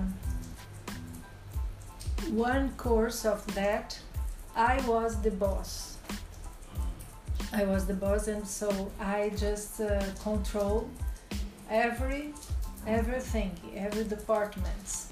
one 2.29 2.69
course 2.77 3.25
of 3.25 3.45
that, 3.55 3.99
I 4.55 4.81
was 4.87 5.21
the 5.21 5.31
boss. 5.31 5.97
I 7.51 7.65
was 7.65 7.85
the 7.85 7.93
boss, 7.93 8.29
and 8.29 8.47
so 8.47 8.91
I 8.99 9.31
just 9.35 9.81
uh, 9.81 10.01
control 10.23 10.89
every 11.69 12.33
everything, 12.87 13.51
every 13.75 14.05
departments, 14.05 15.10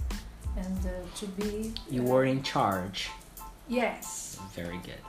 and 0.63 0.79
uh, 0.85 1.17
to 1.19 1.25
be. 1.27 1.73
You 1.89 2.03
were 2.03 2.25
in 2.25 2.43
charge. 2.43 3.09
Yes. 3.67 4.37
Very 4.55 4.79
good. 4.89 5.03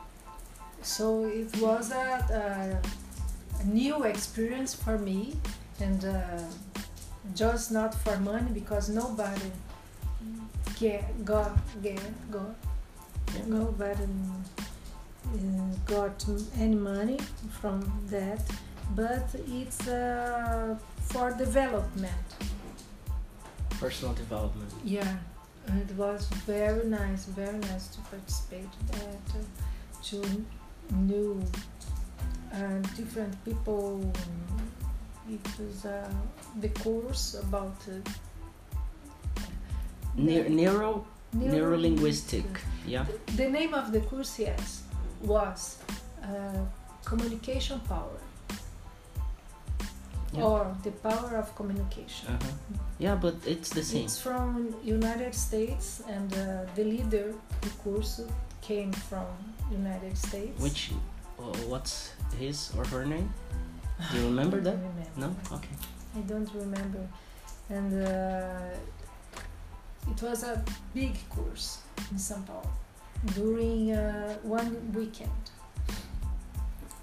So 0.82 1.24
it 1.24 1.50
was 1.60 1.92
a, 1.92 2.08
a, 2.42 3.62
a 3.62 3.64
new 3.64 4.04
experience 4.04 4.72
for 4.74 4.96
me, 4.98 5.36
and 5.80 6.04
uh, 6.04 6.42
just 7.34 7.70
not 7.70 7.94
for 7.94 8.16
money 8.18 8.50
because 8.52 8.88
nobody 8.88 9.50
get 10.78 11.02
got 11.24 11.52
get 11.82 12.00
got 12.30 12.54
Yeah. 13.34 13.46
nobody 13.46 14.06
uh, 15.34 15.74
got 15.86 16.24
any 16.58 16.74
money 16.74 17.18
from 17.60 17.76
that, 18.10 18.42
but 18.96 19.26
it's 19.60 19.86
uh, 19.86 20.76
for 21.10 21.30
development. 21.32 22.26
Personal 23.78 24.14
development. 24.14 24.72
Yeah, 24.84 25.16
it 25.68 25.90
was 25.96 26.26
very 26.46 26.84
nice, 26.86 27.24
very 27.26 27.58
nice 27.58 27.88
to 27.88 28.00
participate 28.10 28.68
in 28.80 28.86
that, 28.98 29.38
uh, 29.38 30.02
to 30.02 30.46
know 30.92 31.40
uh, 32.52 32.78
different 32.96 33.34
people. 33.44 34.12
It 35.28 35.46
was 35.60 35.84
uh, 35.84 36.08
the 36.60 36.68
course 36.70 37.34
about 37.34 37.76
uh, 37.88 38.10
Ne- 40.16 40.48
neuro 40.48 41.06
neuro- 41.32 41.76
neurolinguistic. 41.76 42.44
Yeah. 42.86 43.06
The 43.36 43.48
name 43.48 43.74
of 43.74 43.92
the 43.92 44.00
course, 44.00 44.38
yes, 44.38 44.82
was 45.22 45.78
uh, 46.24 46.26
communication 47.04 47.78
power. 47.80 48.18
Yeah. 50.32 50.44
Or 50.44 50.76
the 50.84 50.92
power 50.92 51.36
of 51.36 51.54
communication. 51.56 52.28
Uh-huh. 52.28 52.78
Yeah, 52.98 53.16
but 53.16 53.34
it's 53.46 53.70
the 53.70 53.82
same. 53.82 54.04
It's 54.04 54.20
from 54.20 54.74
United 54.84 55.34
States, 55.34 56.02
and 56.06 56.32
uh, 56.34 56.70
the 56.76 56.84
leader, 56.84 57.34
the 57.62 57.70
course, 57.82 58.22
came 58.62 58.92
from 58.92 59.26
United 59.72 60.16
States. 60.16 60.60
Which, 60.60 60.92
uh, 61.38 61.42
what's 61.66 62.12
his 62.38 62.70
or 62.76 62.84
her 62.86 63.04
name? 63.04 63.32
Do 64.12 64.18
you 64.18 64.26
remember 64.26 64.58
I 64.58 64.60
that? 64.60 64.76
remember. 64.76 65.06
No. 65.16 65.56
Okay. 65.56 65.76
I 66.16 66.20
don't 66.20 66.50
remember. 66.54 67.06
And 67.68 68.06
uh, 68.06 68.70
it 70.10 70.22
was 70.22 70.42
a 70.44 70.62
big 70.94 71.14
course 71.28 71.78
in 72.10 72.18
São 72.18 72.44
Paulo 72.46 72.70
during 73.34 73.92
uh, 73.92 74.34
one 74.42 74.92
weekend. 74.94 75.30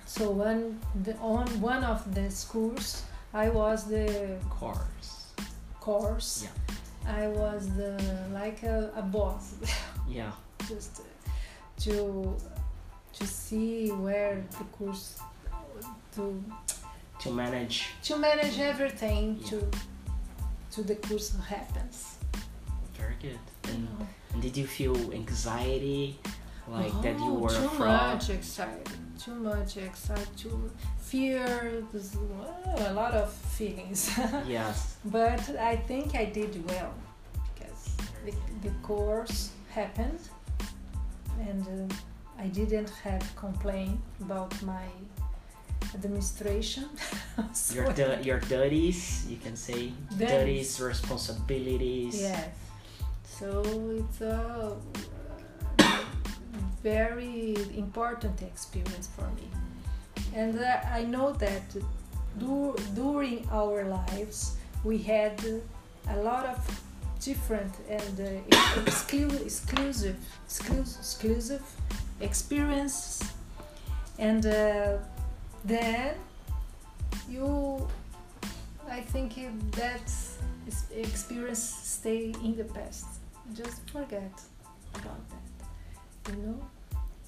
So 0.06 0.32
one 0.32 0.80
the, 1.04 1.16
on 1.18 1.48
one 1.62 1.84
of 1.84 2.14
the 2.16 2.32
schools, 2.32 3.04
I 3.46 3.50
was 3.50 3.84
the 3.86 4.38
course. 4.50 5.34
course. 5.80 6.44
Yeah. 6.44 7.14
I 7.22 7.28
was 7.28 7.70
the 7.80 7.94
like 8.34 8.64
a, 8.64 8.92
a 8.96 9.02
boss, 9.02 9.54
Yeah. 10.18 10.32
just 10.68 11.02
to 11.84 12.36
to 13.18 13.26
see 13.28 13.90
where 13.92 14.44
the 14.58 14.66
course 14.78 15.20
to 16.16 16.44
To 17.24 17.32
manage. 17.32 17.78
to 18.08 18.18
manage 18.18 18.58
everything 18.60 19.24
Yeah. 19.40 19.50
to 19.50 19.58
to 20.74 20.82
the 20.84 20.96
course 20.96 21.30
happens. 21.56 22.18
Very 22.98 23.16
good. 23.22 23.40
And, 23.72 23.88
and 24.34 24.42
did 24.42 24.58
you 24.58 24.68
feel 24.68 24.96
anxiety, 25.14 26.20
like 26.68 26.94
that 27.06 27.18
you 27.26 27.32
Oh, 27.38 27.42
were 27.44 27.50
too 27.54 27.80
much 27.80 28.30
excited, 28.30 28.90
too 29.18 29.36
much 29.36 29.78
excited, 29.78 30.28
too 30.38 30.70
fear, 31.00 31.84
there's, 31.92 32.16
uh, 32.16 32.90
a 32.90 32.94
lot 32.94 33.14
of 33.14 33.32
feelings. 33.34 34.12
Yes. 34.48 34.98
but 35.06 35.42
I 35.60 35.76
think 35.76 36.16
I 36.16 36.26
did 36.26 36.54
well 36.70 36.94
because 37.54 37.96
the, 38.26 38.34
the 38.70 38.74
course 38.84 39.52
happened, 39.70 40.20
and 41.40 41.90
uh, 41.92 41.96
I 42.40 42.48
didn't 42.48 42.90
have 43.04 43.24
complaint 43.36 44.00
about 44.22 44.54
my 44.64 44.86
administration. 45.94 46.86
So- 47.54 47.76
Your 47.76 47.94
du- 47.94 48.20
your 48.24 48.40
duties, 48.40 49.26
you 49.30 49.38
can 49.38 49.56
say 49.56 49.94
Duties. 50.18 50.30
duties, 50.30 50.82
responsibilities. 50.82 52.22
Yes. 52.22 52.50
So 53.24 53.62
it's 54.00 54.22
a 54.22 54.76
very 56.94 57.56
important 57.76 58.42
experience 58.42 59.08
for 59.16 59.28
me. 59.38 59.48
And 60.34 60.58
uh, 60.60 61.00
I 61.00 61.04
know 61.04 61.34
that 61.46 61.66
dur- 62.40 62.80
during 62.96 63.38
our 63.52 63.80
lives 64.00 64.40
we 64.84 64.98
had 65.00 65.38
a 66.16 66.18
lot 66.30 66.46
of 66.54 66.60
different 67.20 67.74
and 67.90 68.16
uh, 68.20 68.86
exclusive, 68.86 69.42
exclusive, 69.42 70.18
exclusive 71.00 71.64
experiences. 72.22 73.22
And 74.20 74.46
uh, 74.46 74.98
then 75.66 76.16
you, 77.30 77.88
I 78.90 79.02
think 79.02 79.30
that 79.82 80.08
experience 80.96 81.64
stay 82.00 82.34
in 82.46 82.56
the 82.56 82.68
past. 82.76 83.08
Just 83.54 83.80
forget 83.90 84.36
about 84.96 85.24
that, 85.32 85.48
you 86.32 86.38
know. 86.44 86.60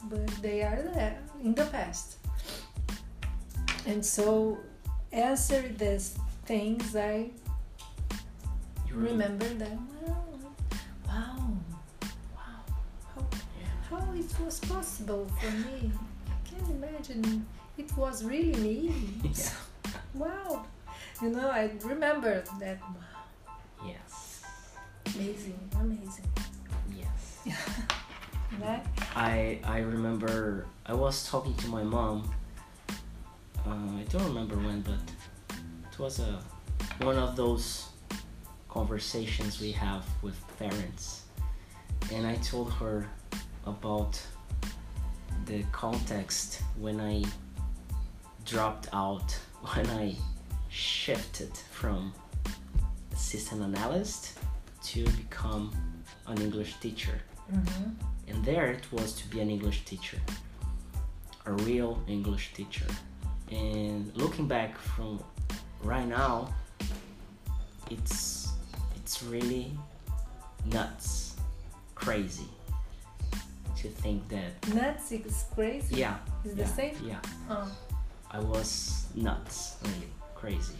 But 0.04 0.28
they 0.42 0.62
are 0.64 0.82
there 0.94 1.18
in 1.44 1.54
the 1.56 1.66
past. 1.66 2.18
And 3.86 4.06
so, 4.06 4.58
answer 5.12 5.62
these 5.78 6.18
things, 6.46 6.96
I 6.96 7.32
remember 8.92 9.46
them. 9.46 9.88
Wow, 10.06 10.26
wow, 11.08 11.44
wow. 12.36 12.64
How, 13.16 13.26
how 13.90 14.14
it 14.14 14.32
was 14.46 14.60
possible 14.60 15.28
for 15.40 15.52
me? 15.52 15.92
I 16.28 16.50
can't 16.50 16.70
imagine. 16.72 17.46
It 17.78 17.96
was 17.98 18.24
really 18.24 18.56
me. 18.62 18.94
Yeah. 19.24 19.50
Wow. 20.16 20.66
You 21.22 21.30
know, 21.30 21.50
I 21.50 21.72
remember 21.84 22.44
that. 22.60 22.80
Wow, 22.82 23.86
Yes. 23.86 24.42
amazing, 25.16 25.60
amazing. 25.80 26.26
Yes. 26.92 27.86
Right? 28.58 28.84
I 29.16 29.60
I 29.64 29.80
remember 29.80 30.66
I 30.86 30.94
was 30.94 31.30
talking 31.30 31.54
to 31.56 31.68
my 31.68 31.84
mom. 31.84 32.30
Uh, 33.68 34.00
I 34.00 34.04
don't 34.10 34.26
remember 34.26 34.56
when, 34.56 34.82
but 34.82 35.00
it 35.92 36.00
was 36.00 36.20
a 36.20 36.42
one 37.02 37.18
of 37.18 37.36
those 37.36 37.90
conversations 38.68 39.62
we 39.62 39.72
have 39.74 40.04
with 40.22 40.36
parents, 40.58 41.24
and 42.12 42.26
I 42.26 42.36
told 42.36 42.74
her 42.74 43.08
about 43.66 44.20
the 45.46 45.64
context 45.72 46.62
when 46.78 47.00
I 47.00 47.24
dropped 48.46 48.90
out 48.94 49.32
when 49.74 49.88
I 49.88 50.16
shifted 50.70 51.56
from 51.72 52.14
assistant 53.14 53.62
analyst 53.62 54.40
to 54.86 55.04
become 55.12 55.72
an 56.28 56.42
English 56.42 56.80
teacher 56.80 57.22
Mm-hmm. 57.54 57.90
and 58.28 58.46
there 58.46 58.68
it 58.68 58.86
was 58.92 59.14
to 59.14 59.28
be 59.30 59.40
an 59.40 59.50
English 59.50 59.84
teacher, 59.86 60.18
a 61.46 61.52
real 61.54 62.00
English 62.08 62.54
teacher. 62.54 62.86
And 63.52 64.12
looking 64.16 64.48
back 64.48 64.78
from 64.78 65.24
right 65.84 66.08
now, 66.08 66.54
it's 67.90 68.50
it's 68.96 69.24
really 69.24 69.72
nuts, 70.66 71.36
crazy 71.96 72.50
to 73.78 73.88
think 73.88 74.28
that 74.30 74.52
Nuts 74.76 75.12
is 75.12 75.46
crazy. 75.56 75.96
yeah, 75.96 76.18
Is 76.46 76.56
yeah, 76.56 76.64
the 76.64 76.70
same? 76.70 76.96
yeah, 77.04 77.20
Oh. 77.50 77.72
I 78.30 78.40
was 78.40 79.08
nuts, 79.16 79.78
really 79.84 80.10
crazy. 80.36 80.76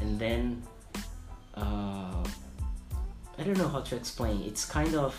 And 0.00 0.18
then 0.18 0.62
uh, 1.56 2.22
I 3.38 3.42
don't 3.42 3.58
know 3.58 3.68
how 3.68 3.80
to 3.80 3.96
explain. 3.96 4.42
It's 4.42 4.64
kind 4.64 4.94
of 4.94 5.16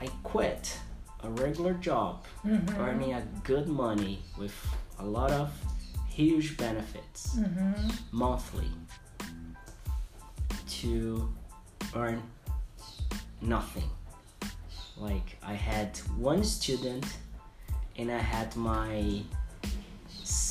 I 0.00 0.06
quit 0.22 0.78
a 1.22 1.30
regular 1.30 1.74
job, 1.74 2.24
Mhm. 2.44 2.78
earning 2.78 3.12
a 3.14 3.22
good 3.44 3.66
money 3.68 4.22
with 4.38 4.54
a 4.98 5.04
lot 5.04 5.30
of 5.32 5.50
huge 6.08 6.56
benefits 6.56 7.36
Mhm. 7.36 7.92
monthly 8.12 8.70
to 10.80 11.28
earn 11.94 12.22
nothing. 13.40 13.90
Like 14.96 15.38
I 15.42 15.54
had 15.54 15.96
one 16.16 16.44
student 16.44 17.06
and 17.96 18.10
I 18.10 18.18
had 18.18 18.54
my 18.56 19.22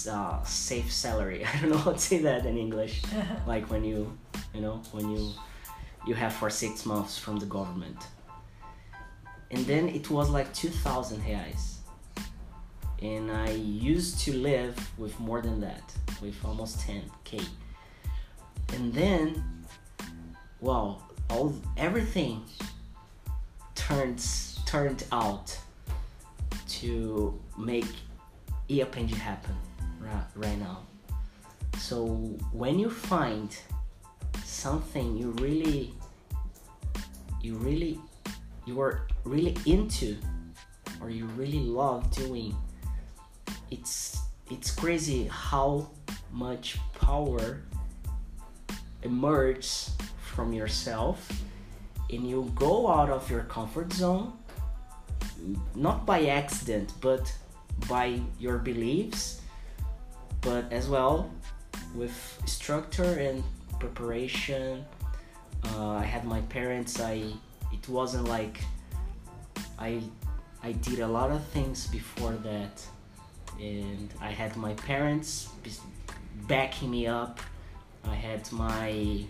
uh, 0.10 0.42
safe 0.44 0.92
salary. 0.92 1.46
I 1.54 1.58
don't 1.62 1.72
know 1.72 1.78
how 1.78 1.92
to 1.94 2.00
say 2.00 2.20
that 2.20 2.46
in 2.46 2.58
English. 2.58 3.02
like 3.48 3.70
when 3.70 3.84
you, 3.84 4.18
you 4.54 4.62
know, 4.62 4.82
when 4.92 5.10
you 5.12 5.32
you 6.06 6.16
have 6.16 6.32
for 6.34 6.50
six 6.50 6.86
months 6.86 7.18
from 7.18 7.38
the 7.38 7.46
government. 7.46 7.98
And 9.52 9.66
then 9.66 9.88
it 9.90 10.10
was 10.10 10.30
like 10.30 10.54
2000 10.54 11.22
reais. 11.22 11.74
And 13.02 13.32
i 13.32 13.52
used 13.52 14.20
to 14.22 14.34
live 14.34 14.76
with 14.98 15.20
more 15.20 15.42
than 15.42 15.60
that 15.62 15.94
with 16.20 16.36
almost 16.44 16.80
10k 16.80 17.46
and 18.74 18.92
then 18.92 19.44
wow 20.62 21.00
all 21.30 21.54
everything 21.78 22.44
turns 23.76 24.60
turned 24.66 25.06
out 25.12 25.58
to 26.68 27.40
make 27.58 27.86
eAprendi 28.70 29.14
happen 29.14 29.56
right, 30.00 30.26
right 30.36 30.60
now. 30.60 30.80
So 31.78 32.06
when 32.52 32.78
you 32.80 32.90
find 32.90 33.56
something 34.44 35.18
you 35.18 35.32
really 35.40 35.94
you 37.42 37.56
really 37.56 38.00
you 38.68 38.82
are 38.82 39.08
really 39.24 39.56
into 39.66 40.18
or 41.02 41.10
you 41.10 41.26
really 41.38 41.62
love 41.62 42.12
doing 42.12 42.54
it's 43.72 44.20
it's 44.52 44.72
crazy 44.72 45.28
how 45.32 45.90
much 46.32 46.78
power 47.00 47.62
emerges 49.04 49.96
from 50.22 50.52
yourself 50.52 51.32
and 52.12 52.30
you 52.30 52.52
go 52.56 52.90
out 52.90 53.10
of 53.10 53.30
your 53.32 53.44
comfort 53.44 53.92
zone 53.94 54.34
not 55.76 56.06
by 56.06 56.26
accident 56.26 56.92
but 57.00 57.34
by 57.88 58.20
your 58.38 58.58
beliefs 58.58 59.42
but 60.42 60.72
as 60.74 60.90
well 60.90 61.32
with 61.96 62.42
structure 62.46 63.14
and 63.20 63.44
preparation. 63.80 64.84
Uh, 65.64 65.94
i 65.94 66.04
had 66.04 66.24
my 66.26 66.42
parents 66.42 67.00
i 67.00 67.32
it 67.78 67.90
wasn't 67.90 68.28
like 68.28 68.60
i 69.80 70.02
i 70.64 70.72
did 70.88 71.00
a 71.00 71.08
lot 71.08 71.30
of 71.32 71.44
things 71.56 71.88
before 71.88 72.34
that. 72.50 72.76
And 73.60 74.10
i 74.22 74.30
had 74.42 74.56
my 74.56 74.74
parents 74.74 75.50
backing 76.48 76.92
me 76.92 77.08
up. 77.08 77.40
I 78.06 78.16
had 78.28 78.50
my 78.52 79.24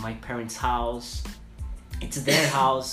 my 0.00 0.14
parents 0.26 0.56
house. 0.56 1.22
It's 2.00 2.18
their 2.22 2.46
house. 2.60 2.92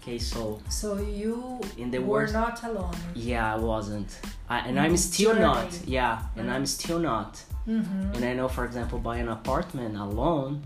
Okay 0.00 0.18
so 0.18 0.60
So 0.70 0.88
you 1.20 1.60
In 1.76 1.90
the 1.90 1.98
were 1.98 2.06
worst- 2.22 2.34
not 2.34 2.62
alone. 2.64 2.96
yeah 3.14 3.54
i 3.54 3.58
wasn't. 3.58 4.10
I, 4.48 4.58
and 4.68 4.78
i'm 4.80 4.96
still 4.96 5.34
not. 5.34 5.68
Yeah 5.86 6.22
and 6.36 6.50
i'm 6.50 6.66
still 6.66 6.98
not. 7.12 7.32
Mm-hmm. 7.68 8.14
and 8.14 8.24
I 8.24 8.32
know, 8.38 8.48
for 8.48 8.64
example, 8.64 8.98
buying 8.98 9.26
an 9.28 9.28
apartment 9.40 9.94
alone, 9.98 10.62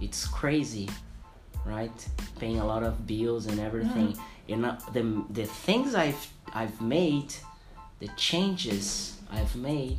it's 0.00 0.26
crazy, 0.26 0.88
right? 1.70 2.08
Paying 2.38 2.58
a 2.58 2.66
lot 2.66 2.82
of 2.82 3.06
bills 3.06 3.46
and 3.46 3.58
everything. 3.60 4.08
Mm-hmm. 4.08 4.50
You 4.50 4.56
uh, 4.56 4.58
know, 4.58 4.78
the 4.92 5.24
the 5.30 5.46
things 5.46 5.94
I've 5.94 6.26
I've 6.52 6.80
made, 6.80 7.32
the 8.00 8.08
changes 8.16 9.16
I've 9.30 9.54
made, 9.56 9.98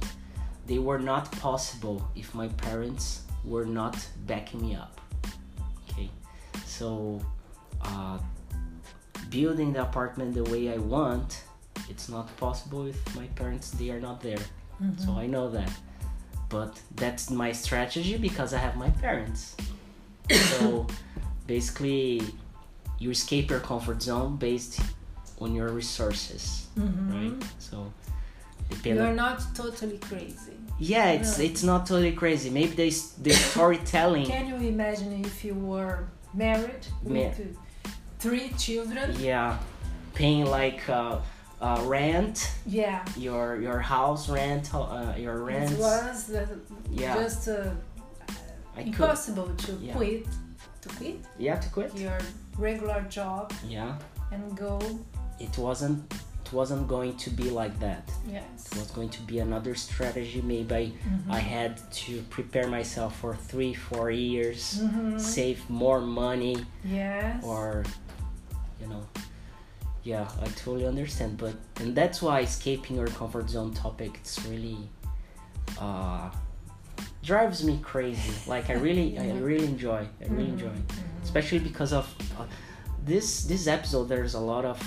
they 0.67 0.79
were 0.79 0.99
not 0.99 1.31
possible 1.31 1.97
if 2.15 2.35
my 2.35 2.49
parents 2.49 3.21
were 3.45 3.65
not 3.65 3.95
backing 4.25 4.61
me 4.61 4.75
up. 4.75 4.99
Okay, 5.89 6.09
so 6.65 7.21
uh, 7.81 8.19
building 9.29 9.73
the 9.73 9.81
apartment 9.81 10.33
the 10.33 10.43
way 10.43 10.73
I 10.73 10.77
want, 10.77 11.43
it's 11.89 12.09
not 12.09 12.35
possible 12.37 12.85
if 12.85 13.15
my 13.15 13.27
parents 13.27 13.71
they 13.71 13.89
are 13.89 13.99
not 13.99 14.21
there. 14.21 14.43
So 14.97 15.09
mm-hmm. 15.09 15.19
I 15.19 15.27
know 15.27 15.49
that. 15.49 15.71
But 16.49 16.81
that's 16.95 17.29
my 17.29 17.51
strategy 17.51 18.17
because 18.17 18.53
I 18.53 18.57
have 18.57 18.75
my 18.75 18.89
parents. 18.89 19.55
so 20.31 20.87
basically, 21.55 22.21
you 23.03 23.09
escape 23.17 23.45
your 23.53 23.63
comfort 23.71 23.99
zone 24.09 24.31
based 24.47 24.73
on 25.43 25.49
your 25.59 25.69
resources, 25.81 26.43
right? 27.15 27.37
So 27.67 27.75
You're 28.85 29.07
on- 29.11 29.15
not 29.25 29.37
totally 29.61 29.99
crazy. 30.09 30.55
yeah, 30.93 31.17
it's 31.17 31.33
No. 31.37 31.45
it's 31.47 31.63
not 31.71 31.81
totally 31.89 32.15
crazy. 32.23 32.49
Maybe 32.59 32.73
they 32.81 32.91
the 33.27 33.33
storytelling. 33.51 34.25
Can 34.35 34.45
you 34.51 34.57
imagine 34.75 35.11
if 35.29 35.35
you 35.47 35.55
were 35.71 35.97
married 36.45 36.85
with 37.03 37.35
uh, 37.39 37.89
three 38.23 38.47
children? 38.65 39.07
yeah, 39.31 39.49
paying 40.19 40.45
like 40.59 40.81
uh, 40.99 41.15
uh, 41.67 41.79
rent, 41.95 42.35
Yeah. 42.81 42.97
your 43.27 43.45
your 43.65 43.79
house 43.95 44.23
rent, 44.37 44.63
uh, 44.73 45.13
your 45.25 45.37
rent. 45.51 45.71
It 45.71 45.79
was 45.79 46.17
uh, 46.29 46.45
Yeah. 47.03 47.13
just 47.23 47.43
uh, 47.47 47.57
I 48.77 48.83
could. 48.83 48.87
impossible 48.87 49.49
to 49.65 49.71
Yeah. 49.73 49.95
quit, 49.97 50.25
to 50.81 50.89
quit 50.89 51.17
have 51.47 51.61
to 51.61 51.69
quit. 51.69 51.95
your 51.97 52.17
regular 52.57 53.01
job 53.09 53.53
Yeah, 53.67 53.97
and 54.31 54.55
go. 54.57 54.79
it 55.39 55.57
wasn't. 55.57 55.97
It 56.45 56.53
wasn't 56.53 56.85
going 56.87 57.15
to 57.15 57.29
be 57.29 57.49
like 57.49 57.79
that. 57.79 58.11
Yes. 58.27 58.67
It 58.73 58.77
was 58.77 58.91
going 58.91 59.09
to 59.17 59.21
be 59.21 59.39
another 59.39 59.73
strategy. 59.75 60.41
Maybe 60.41 60.75
I, 60.75 60.85
Mm-hmm. 60.91 61.31
I 61.31 61.39
had 61.39 61.73
to 62.03 62.21
prepare 62.29 62.67
myself 62.67 63.11
for 63.21 63.35
three, 63.35 63.73
four 63.73 64.11
years, 64.11 64.61
Mhm. 64.83 65.17
save 65.19 65.59
more 65.69 66.01
money, 66.01 66.57
Yes. 66.83 67.41
or 67.43 67.85
you 68.81 68.87
know, 68.91 69.03
yeah, 70.03 70.27
I 70.41 70.47
totally 70.63 70.87
understand. 70.87 71.37
But 71.37 71.55
and 71.81 71.95
that's 71.95 72.19
why 72.21 72.41
escaping 72.41 72.97
your 72.97 73.07
comfort 73.21 73.47
zone 73.49 73.73
topic 73.73 74.11
it's 74.21 74.37
really 74.51 74.79
uh, 75.79 76.29
drives 77.23 77.63
me 77.63 77.79
crazy. 77.83 78.33
Like 78.47 78.69
I 78.69 78.73
really, 78.73 79.17
I 79.19 79.31
really 79.37 79.65
enjoy. 79.65 80.01
I 80.21 80.25
really 80.27 80.45
Mhm. 80.49 80.53
enjoy, 80.53 80.75
especially 81.23 81.59
because 81.59 81.93
of 81.93 82.05
uh, 82.39 82.45
this 83.05 83.43
this 83.45 83.67
episode. 83.67 84.05
There's 84.09 84.33
a 84.35 84.39
lot 84.39 84.65
of 84.65 84.79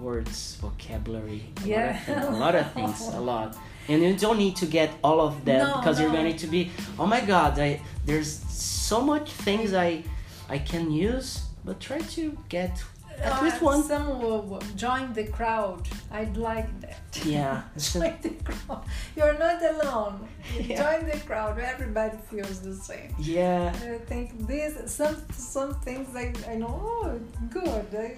words, 0.00 0.56
vocabulary, 0.60 1.42
a 1.64 1.68
Yeah. 1.68 1.80
lot 1.86 1.94
of 1.94 2.02
things, 2.04 2.26
a 2.26 2.30
lot 2.30 2.54
of 2.54 2.72
things, 2.72 3.00
a 3.14 3.20
lot. 3.32 3.56
And 3.88 4.02
you 4.02 4.14
don't 4.16 4.38
need 4.38 4.56
to 4.56 4.66
get 4.66 4.90
all 5.02 5.20
of 5.20 5.44
that 5.44 5.62
No, 5.62 5.76
because 5.78 6.00
you're 6.00 6.10
going 6.10 6.36
to 6.36 6.46
be, 6.48 6.70
oh 6.98 7.06
my 7.06 7.20
god, 7.20 7.58
I, 7.58 7.80
there's 8.04 8.30
so 8.50 9.00
much 9.00 9.30
things 9.32 9.72
I 9.72 10.02
I 10.48 10.58
can 10.58 10.90
use, 10.90 11.28
but 11.64 11.80
try 11.80 11.98
to 12.16 12.36
get 12.48 12.82
at 13.22 13.32
Uh, 13.32 13.44
least 13.44 13.60
one. 13.62 13.82
Some 13.82 14.06
will 14.20 14.60
join 14.76 15.12
the 15.12 15.24
crowd. 15.38 15.82
I'd 16.10 16.36
like 16.36 16.68
that. 16.80 17.00
Yeah. 17.24 17.62
join 17.78 18.14
the 18.22 18.30
crowd. 18.44 18.84
You're 19.16 19.38
not 19.38 19.60
alone. 19.72 20.28
Yeah. 20.60 20.76
Join 20.82 21.00
the 21.10 21.18
crowd. 21.28 21.58
Everybody 21.58 22.16
feels 22.30 22.60
the 22.60 22.74
same. 22.74 23.10
yeah. 23.18 23.72
I 23.94 23.98
think 24.10 24.46
this 24.46 24.72
some 25.00 25.16
some 25.32 25.72
things 25.86 26.08
I, 26.14 26.26
I 26.52 26.54
know 26.56 26.74
oh, 26.82 27.18
good. 27.50 27.88
I 28.06 28.10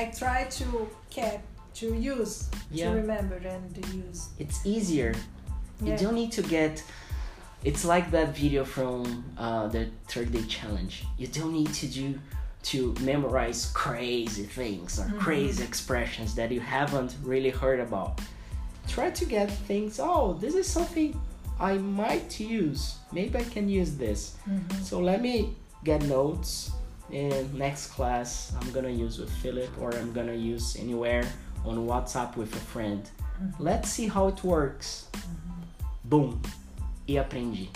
I 0.00 0.04
try 0.22 0.44
to 0.58 0.66
get 1.10 1.42
to 1.80 1.86
use 2.14 2.34
Yeah. 2.70 2.90
to 2.90 2.96
remember 3.02 3.36
and 3.36 3.64
to 3.78 3.82
use. 4.04 4.20
It's 4.38 4.58
easier. 4.64 5.14
You 5.86 5.96
don't 5.96 6.14
need 6.14 6.32
to 6.38 6.42
get. 6.42 6.74
It's 7.64 7.84
like 7.84 8.10
that 8.10 8.28
video 8.36 8.64
from 8.64 9.24
uh, 9.38 9.68
the 9.74 9.82
third 10.08 10.28
day 10.32 10.42
challenge. 10.56 10.94
You 11.20 11.28
don't 11.28 11.52
need 11.60 11.72
to 11.82 11.86
do 12.00 12.06
to 12.62 12.94
memorize 13.00 13.70
crazy 13.74 14.44
things 14.44 14.98
or 14.98 15.04
mm-hmm. 15.04 15.18
crazy 15.18 15.64
expressions 15.64 16.34
that 16.34 16.50
you 16.52 16.60
haven't 16.60 17.16
really 17.22 17.50
heard 17.50 17.80
about. 17.80 18.20
Try 18.88 19.10
to 19.10 19.24
get 19.24 19.50
things. 19.50 20.00
Oh, 20.00 20.34
this 20.34 20.54
is 20.54 20.66
something 20.66 21.20
I 21.58 21.78
might 21.78 22.38
use. 22.40 22.96
Maybe 23.12 23.38
I 23.38 23.44
can 23.44 23.68
use 23.68 23.96
this. 23.96 24.36
Mm-hmm. 24.48 24.82
So 24.82 25.00
let 25.00 25.20
me 25.22 25.54
get 25.84 26.02
notes. 26.02 26.70
And 27.12 27.52
next 27.54 27.88
class, 27.88 28.52
I'm 28.58 28.70
gonna 28.72 28.88
use 28.88 29.18
with 29.18 29.30
Philip 29.30 29.70
or 29.80 29.94
I'm 29.94 30.12
gonna 30.12 30.34
use 30.34 30.76
anywhere 30.76 31.24
on 31.64 31.86
WhatsApp 31.86 32.36
with 32.36 32.54
a 32.54 32.64
friend. 32.72 33.02
Mm-hmm. 33.02 33.62
Let's 33.62 33.90
see 33.90 34.08
how 34.08 34.28
it 34.28 34.42
works. 34.42 35.08
Boom. 36.04 36.40
E 37.06 37.16
aprendi. 37.16 37.68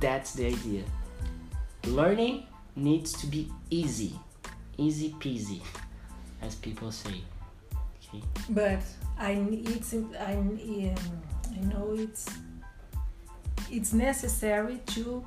That's 0.00 0.34
the 0.34 0.46
idea. 0.46 0.84
Learning 1.86 2.46
needs 2.80 3.12
to 3.20 3.26
be 3.26 3.50
easy. 3.70 4.18
Easy 4.78 5.14
peasy, 5.20 5.60
as 6.42 6.54
people 6.54 6.90
say. 6.90 7.20
Okay. 8.08 8.22
But 8.48 8.80
I 9.18 9.32
it's 9.50 9.92
I 9.94 10.34
um, 10.34 10.58
I 11.56 11.60
know 11.66 11.94
it's 11.98 12.26
it's 13.70 13.92
necessary 13.92 14.80
to 14.86 15.24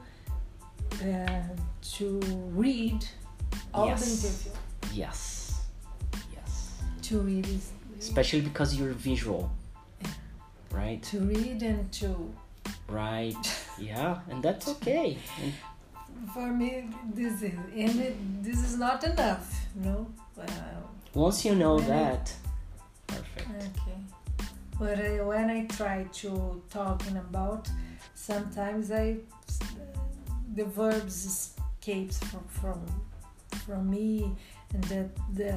uh, 1.03 1.41
to 1.97 2.19
read 2.53 3.05
all 3.73 3.85
Yes. 3.87 4.01
the 4.01 4.27
interview. 4.27 4.51
Yes. 4.93 5.61
Yes. 6.33 6.79
To 7.03 7.19
read 7.19 7.47
is 7.47 7.71
Especially 7.99 8.41
because 8.41 8.75
you're 8.75 8.93
visual. 8.93 9.51
Right? 10.71 11.01
to 11.03 11.19
read 11.19 11.61
and 11.61 11.91
to 11.93 12.33
Right. 12.89 13.35
Yeah. 13.79 14.19
And 14.29 14.41
that's 14.43 14.67
okay. 14.67 15.17
And 15.41 15.53
for 16.33 16.47
me 16.47 16.89
this 17.13 17.41
is 17.41 17.53
and 17.75 17.99
it, 17.99 18.43
this 18.43 18.63
is 18.63 18.77
not 18.77 19.03
enough 19.03 19.65
no 19.75 20.07
uh, 20.39 20.45
once 21.13 21.43
you 21.45 21.55
know 21.55 21.79
that, 21.79 22.33
perfect. 23.07 23.49
okay 23.49 23.97
but 24.79 24.97
uh, 24.99 25.23
when 25.25 25.49
i 25.49 25.65
try 25.67 26.03
to 26.13 26.61
talking 26.69 27.17
about 27.17 27.69
sometimes 28.15 28.91
i 28.91 29.17
the 30.55 30.65
verbs 30.65 31.25
escapes 31.25 32.17
from 32.19 32.43
from 32.47 32.81
from 33.65 33.89
me 33.89 34.31
and 34.73 34.83
the 34.85 35.09
the 35.33 35.53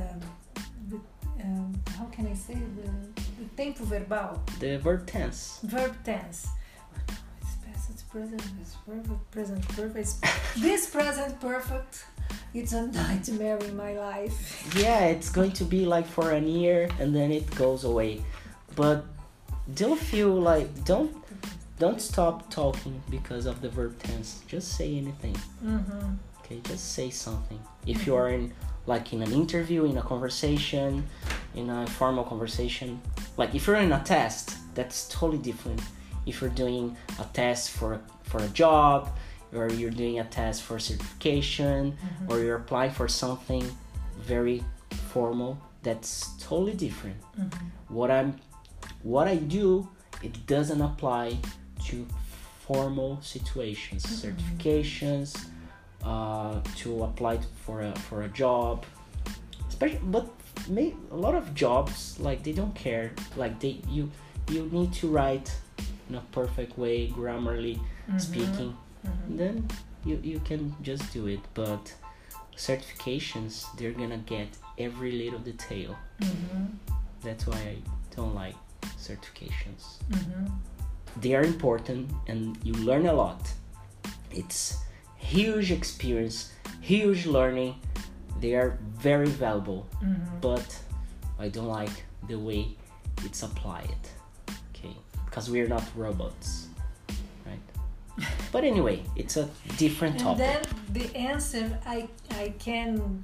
the 0.88 1.00
um, 1.42 1.72
how 1.98 2.06
can 2.06 2.26
I 2.26 2.34
say 2.34 2.54
the, 2.54 2.90
the 3.38 3.48
tempo 3.56 3.84
verbal 3.84 4.42
The 4.58 4.78
verb 4.78 5.06
tense. 5.06 5.60
verb 5.62 5.94
tense. 6.02 6.48
Present, 8.16 8.42
it's 8.62 8.76
perfect, 8.76 9.30
present 9.30 9.68
perfect. 9.76 10.08
this 10.56 10.88
present 10.88 11.38
perfect, 11.38 12.06
it's 12.54 12.72
a 12.72 12.86
nightmare 12.86 13.58
in 13.58 13.76
my 13.76 13.92
life. 13.92 14.74
Yeah, 14.74 15.04
it's 15.04 15.28
going 15.28 15.52
to 15.52 15.64
be 15.64 15.84
like 15.84 16.06
for 16.06 16.30
an 16.30 16.48
year 16.48 16.88
and 16.98 17.14
then 17.14 17.30
it 17.30 17.54
goes 17.54 17.84
away. 17.84 18.24
But 18.74 19.04
don't 19.74 20.00
feel 20.00 20.30
like 20.30 20.86
don't 20.86 21.14
don't 21.78 22.00
stop 22.00 22.50
talking 22.50 23.02
because 23.10 23.44
of 23.44 23.60
the 23.60 23.68
verb 23.68 23.98
tense. 23.98 24.40
Just 24.48 24.78
say 24.78 24.96
anything. 24.96 25.36
Mm-hmm. 25.62 26.14
Okay, 26.40 26.60
just 26.64 26.94
say 26.94 27.10
something. 27.10 27.60
If 27.86 28.06
you 28.06 28.14
are 28.14 28.30
in 28.30 28.50
like 28.86 29.12
in 29.12 29.20
an 29.20 29.32
interview, 29.32 29.84
in 29.84 29.98
a 29.98 30.02
conversation, 30.02 31.04
in 31.54 31.68
a 31.68 31.86
formal 31.86 32.24
conversation, 32.24 32.98
like 33.36 33.54
if 33.54 33.66
you're 33.66 33.76
in 33.76 33.92
a 33.92 34.02
test, 34.04 34.56
that's 34.74 35.06
totally 35.10 35.42
different. 35.42 35.82
If 36.26 36.40
you're 36.40 36.50
doing 36.50 36.96
a 37.18 37.24
test 37.32 37.70
for 37.70 38.00
for 38.24 38.42
a 38.42 38.48
job, 38.48 39.16
or 39.54 39.70
you're 39.70 39.90
doing 39.90 40.18
a 40.18 40.24
test 40.24 40.62
for 40.62 40.78
certification, 40.78 41.92
mm-hmm. 41.92 42.32
or 42.32 42.40
you're 42.40 42.56
applying 42.56 42.90
for 42.90 43.08
something 43.08 43.64
very 44.18 44.62
formal, 45.12 45.58
that's 45.82 46.36
totally 46.38 46.74
different. 46.74 47.16
Mm-hmm. 47.38 47.94
What 47.94 48.10
I'm 48.10 48.36
what 49.02 49.28
I 49.28 49.36
do, 49.36 49.88
it 50.22 50.46
doesn't 50.46 50.80
apply 50.80 51.38
to 51.86 52.06
formal 52.66 53.20
situations, 53.22 54.04
mm-hmm. 54.04 54.26
certifications, 54.26 55.46
uh, 56.04 56.60
to 56.76 57.04
apply 57.04 57.38
for 57.64 57.82
a 57.82 57.94
for 58.08 58.22
a 58.22 58.28
job, 58.28 58.84
especially. 59.68 60.00
But 60.04 60.26
may, 60.68 60.94
a 61.12 61.16
lot 61.16 61.34
of 61.34 61.54
jobs 61.54 62.18
like 62.18 62.42
they 62.42 62.52
don't 62.52 62.74
care. 62.74 63.12
Like 63.36 63.60
they 63.60 63.80
you 63.88 64.10
you 64.50 64.68
need 64.72 64.92
to 64.94 65.08
write 65.08 65.54
in 66.08 66.14
a 66.14 66.22
perfect 66.32 66.78
way, 66.78 67.08
grammarly 67.08 67.76
mm-hmm. 67.78 68.18
speaking. 68.18 68.76
Mm-hmm. 69.06 69.36
Then 69.36 69.68
you 70.04 70.20
you 70.22 70.40
can 70.40 70.74
just 70.82 71.12
do 71.12 71.26
it. 71.26 71.40
But 71.54 71.94
certifications, 72.56 73.66
they're 73.76 73.92
gonna 73.92 74.18
get 74.18 74.48
every 74.78 75.12
little 75.12 75.40
detail. 75.40 75.96
Mm-hmm. 76.20 76.64
That's 77.22 77.46
why 77.46 77.56
I 77.56 77.76
don't 78.14 78.34
like 78.34 78.56
certifications. 78.98 79.98
They 81.20 81.34
are 81.34 81.42
important 81.42 82.10
and 82.28 82.58
you 82.62 82.74
learn 82.74 83.06
a 83.06 83.12
lot. 83.12 83.40
It's 84.30 84.76
huge 85.16 85.72
experience, 85.72 86.52
huge 86.80 87.26
learning. 87.26 87.76
They 88.40 88.54
are 88.54 88.78
very 88.98 89.28
valuable, 89.28 89.86
but 90.40 90.78
I 91.38 91.48
don't 91.48 91.68
like 91.68 92.04
the 92.28 92.38
way 92.38 92.76
it's 93.24 93.42
applied. 93.42 94.02
Okay, 94.70 94.94
because 95.36 95.50
we're 95.50 95.68
not 95.68 95.84
robots, 95.94 96.68
right? 97.44 97.60
but 98.52 98.64
anyway, 98.64 99.02
it's 99.16 99.36
a 99.36 99.46
different 99.76 100.18
topic. 100.18 100.46
And 100.46 100.64
then 100.64 100.64
the 100.94 101.16
answer 101.16 101.78
I 101.84 102.08
I 102.30 102.54
can 102.58 103.22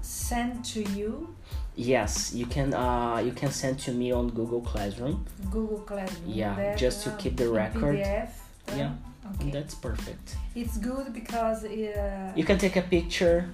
send 0.00 0.64
to 0.74 0.82
you 0.82 1.32
yes, 1.76 2.34
you 2.34 2.46
can 2.46 2.74
uh, 2.74 3.22
you 3.24 3.30
can 3.30 3.52
send 3.52 3.78
to 3.86 3.92
me 3.92 4.10
on 4.10 4.30
Google 4.30 4.60
Classroom. 4.60 5.24
Google 5.52 5.78
Classroom. 5.78 6.24
Yeah, 6.26 6.56
that, 6.56 6.78
just 6.78 7.04
to 7.04 7.10
uh, 7.12 7.16
keep 7.16 7.36
the 7.36 7.48
record. 7.48 7.96
PDF, 7.96 8.30
then? 8.66 8.78
Yeah, 8.78 8.92
Okay. 9.34 9.50
That's 9.50 9.76
perfect. 9.76 10.36
It's 10.56 10.78
good 10.78 11.12
because 11.12 11.64
uh, 11.64 12.32
You 12.34 12.44
can 12.44 12.58
take 12.58 12.74
a 12.74 12.82
picture, 12.82 13.48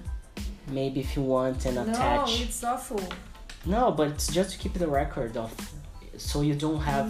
maybe 0.71 1.01
if 1.01 1.15
you 1.15 1.21
want, 1.21 1.65
and 1.67 1.75
no, 1.75 1.83
attach. 1.83 2.41
it's 2.41 2.63
awful. 2.63 3.03
No, 3.67 3.91
but 3.91 4.07
it's 4.07 4.27
just 4.33 4.53
to 4.53 4.57
keep 4.57 4.73
the 4.73 4.87
record 4.87 5.37
of, 5.37 5.51
so 6.17 6.41
you 6.41 6.53
don't 6.55 6.81
have 6.81 7.07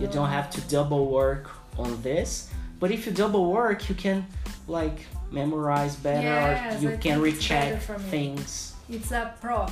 you 0.00 0.06
don't 0.06 0.28
have 0.30 0.48
to 0.50 0.60
double 0.62 1.06
work 1.10 1.50
on 1.78 2.00
this. 2.02 2.50
But 2.80 2.90
if 2.90 3.06
you 3.06 3.12
double 3.12 3.50
work, 3.52 3.88
you 3.88 3.94
can 3.94 4.26
like 4.68 5.06
memorize 5.30 5.96
better, 5.96 6.22
Yes, 6.26 6.78
or 6.78 6.82
you 6.82 6.90
I 6.92 6.96
can 6.96 7.20
recheck 7.20 7.80
things. 8.10 8.74
It's 8.88 9.10
a 9.12 9.32
prop 9.40 9.70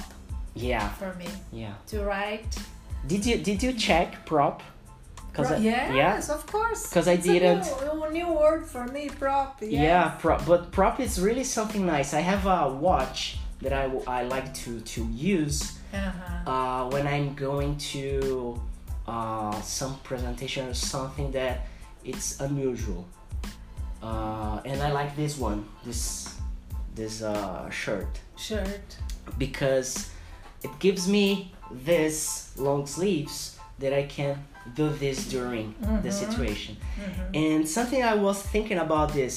Yeah, 0.54 0.88
for 1.00 1.12
me 1.14 1.26
yeah. 1.52 1.74
to 1.88 2.04
write. 2.04 2.56
Did 3.06 3.24
you 3.26 3.36
did 3.38 3.62
you 3.62 3.72
check 3.72 4.24
prop? 4.26 4.62
Pro- 5.32 5.44
I, 5.46 5.56
yes, 5.58 5.94
yeah, 5.94 6.34
of 6.34 6.44
course. 6.46 6.90
'Cause 6.92 7.06
I 7.06 7.14
didn't- 7.16 7.62
A 7.68 7.94
new, 7.94 8.02
a 8.04 8.10
new 8.10 8.32
word 8.32 8.66
for 8.66 8.84
me, 8.88 9.08
prop. 9.08 9.58
Yes. 9.62 9.70
yeah. 9.72 10.08
Prop, 10.18 10.44
but 10.44 10.72
prop 10.72 10.98
is 10.98 11.20
really 11.20 11.44
something 11.44 11.86
nice. 11.86 12.12
I 12.14 12.20
have 12.20 12.46
a 12.46 12.68
watch 12.68 13.38
that 13.62 13.72
I, 13.72 13.84
I 14.08 14.24
like 14.24 14.52
to 14.64 14.80
to 14.94 15.00
use 15.06 15.78
Uh-huh. 15.94 16.50
uh, 16.52 16.90
when 16.90 17.06
I'm 17.06 17.34
going 17.34 17.76
to 17.94 18.60
uh, 19.10 19.60
some 19.62 19.94
presentation 20.10 20.62
or 20.70 20.74
something 20.74 21.28
that 21.32 21.54
it's 22.04 22.28
unusual. 22.40 23.02
Uh, 24.02 24.60
and 24.64 24.78
I 24.82 24.90
like 24.92 25.12
this 25.16 25.34
one, 25.38 25.60
this 25.84 26.34
this 26.94 27.22
uh, 27.22 27.68
shirt, 27.70 28.12
Shirt. 28.36 28.88
because 29.38 30.10
it 30.66 30.70
gives 30.78 31.06
me 31.16 31.52
this 31.88 32.52
long 32.66 32.86
sleeves 32.86 33.58
that 33.78 33.92
I 33.92 34.04
can 34.16 34.34
do 34.74 34.86
this 35.04 35.18
during 35.36 35.66
the 36.04 36.08
Mhm. 36.10 36.12
situation. 36.22 36.76
Mhm. 36.76 37.36
And 37.44 37.68
something 37.68 38.02
I 38.02 38.14
was 38.26 38.38
thinking 38.54 38.78
about 38.78 39.08
this, 39.20 39.34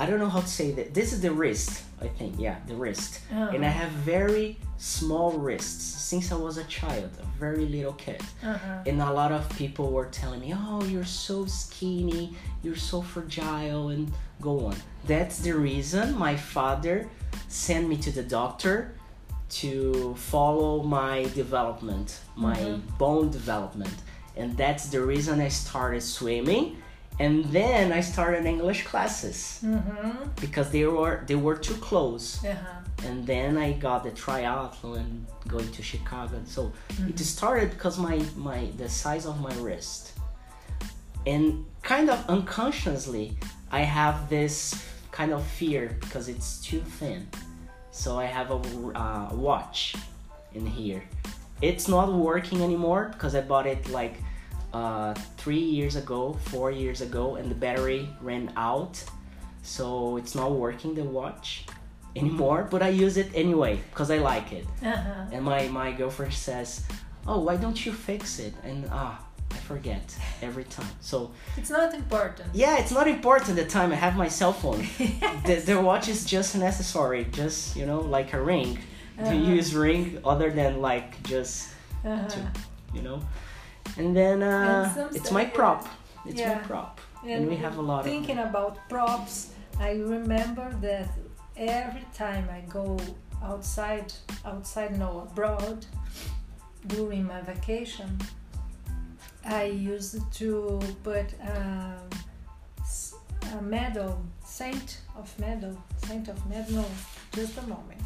I 0.00 0.04
don't 0.06 0.18
know 0.24 0.30
how 0.36 0.40
to 0.40 0.52
say 0.60 0.68
that. 0.78 0.86
This 0.94 1.12
is 1.14 1.20
the 1.20 1.30
wrist, 1.40 1.70
I 2.06 2.08
think. 2.18 2.32
Yeah, 2.46 2.56
the 2.66 2.74
wrist. 2.74 3.10
Uh-huh. 3.30 3.54
And 3.54 3.64
I 3.64 3.72
have 3.80 3.90
very 4.16 4.56
small 4.78 5.32
wrists 5.32 5.84
since 5.84 6.30
I 6.32 6.36
was 6.36 6.56
a 6.58 6.64
child, 6.64 7.10
a 7.20 7.26
very 7.38 7.66
little 7.66 7.92
kid. 7.94 8.22
Uh-huh. 8.42 8.82
And 8.86 9.02
a 9.02 9.12
lot 9.12 9.32
of 9.32 9.48
people 9.58 9.90
were 9.90 10.06
telling 10.06 10.40
me, 10.40 10.54
"Oh, 10.56 10.82
you're 10.84 11.04
so 11.04 11.46
skinny, 11.46 12.36
you're 12.62 12.76
so 12.92 13.02
fragile," 13.02 13.88
and 13.88 14.10
go 14.40 14.66
on. 14.66 14.76
That's 15.06 15.38
the 15.40 15.54
reason 15.54 16.16
my 16.16 16.36
father 16.36 17.08
sent 17.48 17.88
me 17.88 17.96
to 17.98 18.10
the 18.12 18.22
doctor 18.22 18.92
to 19.50 20.14
follow 20.16 20.82
my 20.82 21.24
development, 21.34 22.20
my 22.36 22.56
Mhm. 22.56 22.98
bone 22.98 23.30
development. 23.30 23.94
And 24.36 24.56
that's 24.56 24.86
the 24.90 25.00
reason 25.00 25.40
I 25.40 25.48
started 25.48 26.02
swimming. 26.02 26.76
And 27.18 27.46
then 27.46 27.90
I 27.92 28.00
started 28.02 28.46
English 28.46 28.84
classes 28.84 29.58
Mm-hmm. 29.64 30.28
because 30.40 30.70
they 30.70 30.84
were 30.86 31.24
they 31.26 31.34
were 31.34 31.56
too 31.56 31.74
close. 31.88 32.26
Uh-huh. 32.44 32.80
And 33.04 33.26
then 33.26 33.56
I 33.56 33.72
got 33.72 34.04
the 34.04 34.10
triathlon 34.10 35.22
going 35.46 35.70
to 35.70 35.82
Chicago. 35.82 36.36
And 36.36 36.48
so 36.48 36.72
it 37.08 37.18
started 37.18 37.70
because 37.70 37.98
my 37.98 38.24
my 38.36 38.68
the 38.76 38.88
size 38.88 39.26
of 39.26 39.40
my 39.40 39.54
wrist. 39.56 40.12
And 41.26 41.64
kind 41.82 42.10
of 42.10 42.24
unconsciously 42.28 43.36
I 43.70 43.80
have 43.80 44.28
this 44.28 44.84
kind 45.12 45.32
of 45.32 45.44
fear 45.44 45.96
because 46.00 46.28
it's 46.28 46.60
too 46.60 46.80
thin. 46.80 47.28
So 47.90 48.18
I 48.18 48.26
have 48.26 48.50
a 48.50 48.60
uh, 48.94 49.34
watch 49.34 49.94
in 50.54 50.66
here. 50.66 51.02
It's 51.60 51.88
not 51.88 52.12
working 52.12 52.62
anymore 52.62 53.10
because 53.12 53.34
I 53.34 53.40
bought 53.40 53.66
it 53.66 53.88
like 53.88 54.14
uh, 54.72 55.14
three 55.36 55.58
years 55.58 55.96
ago, 55.96 56.34
four 56.44 56.70
years 56.70 57.00
ago, 57.00 57.36
and 57.36 57.50
the 57.50 57.54
battery 57.54 58.08
ran 58.20 58.52
out. 58.56 59.02
So 59.62 60.16
it's 60.16 60.34
not 60.34 60.52
working 60.52 60.94
the 60.94 61.04
watch 61.04 61.66
anymore, 62.16 62.66
but 62.70 62.82
I 62.82 62.88
use 62.88 63.16
it 63.16 63.30
anyway 63.34 63.80
because 63.90 64.10
I 64.10 64.18
like 64.18 64.52
it. 64.52 64.66
Uh-huh. 64.84 65.24
And 65.32 65.44
my, 65.44 65.68
my 65.68 65.92
girlfriend 65.92 66.32
says, 66.34 66.82
Oh, 67.26 67.40
why 67.40 67.56
don't 67.56 67.84
you 67.86 67.92
fix 67.92 68.38
it? 68.38 68.54
And 68.64 68.88
ah, 68.90 69.20
I 69.50 69.56
forget 69.56 70.16
every 70.42 70.64
time. 70.64 70.88
So 71.00 71.30
It's 71.56 71.70
not 71.70 71.94
important. 71.94 72.48
yeah, 72.54 72.78
it's 72.78 72.92
not 72.92 73.06
important 73.06 73.56
the 73.56 73.64
time 73.66 73.92
I 73.92 73.96
have 73.96 74.16
my 74.16 74.28
cell 74.28 74.52
phone. 74.52 74.86
the, 75.46 75.62
the 75.64 75.80
watch 75.80 76.08
is 76.08 76.24
just 76.24 76.56
necessary, 76.56 77.26
just 77.30 77.76
you 77.76 77.86
know, 77.86 78.00
like 78.00 78.32
a 78.34 78.40
ring. 78.40 78.78
Uh-huh. 79.20 79.32
you 79.32 79.54
use 79.56 79.74
ring 79.74 80.18
other 80.24 80.50
than 80.50 80.80
like 80.80 81.20
just 81.24 81.68
Uh-huh. 82.04 82.28
to, 82.28 82.38
you 82.94 83.02
know? 83.02 83.20
And 83.96 84.14
then 84.16 84.42
uh, 84.42 84.94
And 84.96 85.16
it's 85.16 85.30
my 85.32 85.44
prop. 85.44 85.86
It's 86.24 86.40
my 86.40 86.54
prop. 86.68 87.00
And, 87.24 87.32
And 87.32 87.48
we 87.48 87.56
have 87.56 87.78
a 87.78 87.82
lot 87.82 88.00
of 88.00 88.04
thinking 88.06 88.38
about 88.38 88.78
props. 88.88 89.50
I 89.80 89.90
remember 90.14 90.66
that 90.82 91.08
every 91.58 92.04
time 92.14 92.48
I 92.50 92.60
go 92.68 92.96
outside, 93.42 94.12
outside 94.44 94.98
no 94.98 95.20
abroad, 95.30 95.84
during 96.86 97.24
my 97.26 97.40
vacation, 97.42 98.18
I 99.44 99.64
used 99.64 100.20
to 100.34 100.80
put 101.02 101.32
a, 101.42 101.96
s- 102.80 103.14
a 103.58 103.62
medal, 103.62 104.22
saint 104.44 105.00
of 105.16 105.36
medal, 105.38 105.76
saint 106.06 106.28
of 106.28 106.38
medal. 106.48 106.74
No, 106.82 106.84
just 107.34 107.58
a 107.58 107.62
moment. 107.62 108.00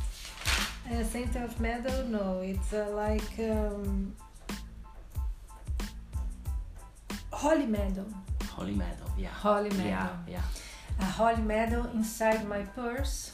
A 0.91 1.05
saint 1.05 1.37
of 1.37 1.59
medal. 1.61 2.05
No, 2.09 2.41
it's 2.41 2.73
uh, 2.73 2.89
like 2.95 3.39
um, 3.51 4.15
holy 7.31 7.67
medal. 7.67 8.07
Holy 8.51 8.73
medal. 8.73 9.11
Yeah. 9.19 9.29
Holy 9.31 9.71
medal. 9.71 9.87
Yeah. 9.87 10.09
Yeah. 10.29 10.43
A 11.01 11.05
holy 11.05 11.43
medal 11.43 11.87
inside 11.95 12.47
my 12.49 12.63
purse. 12.63 13.33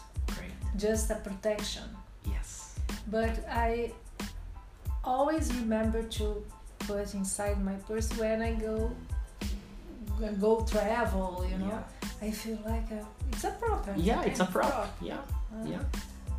Just 0.76 1.10
a 1.10 1.16
protection. 1.16 1.84
Yes. 2.26 2.78
But 3.10 3.38
I 3.50 3.92
always 5.04 5.52
remember 5.54 6.02
to 6.02 6.44
put 6.80 7.14
inside 7.14 7.62
my 7.64 7.74
purse 7.86 8.10
when 8.18 8.42
I 8.42 8.52
go 8.52 8.90
go 10.40 10.64
travel. 10.64 11.44
You 11.50 11.58
know, 11.58 11.84
I 12.22 12.30
feel 12.30 12.58
like 12.66 12.90
a, 12.90 13.04
it's 13.32 13.44
a 13.44 13.50
prop. 13.52 13.86
Yeah, 13.96 14.22
it's 14.22 14.40
a 14.40 14.44
of 14.44 14.52
prop. 14.52 14.96
Yeah, 15.00 15.18
Uh, 15.52 15.64
yeah. 15.64 15.82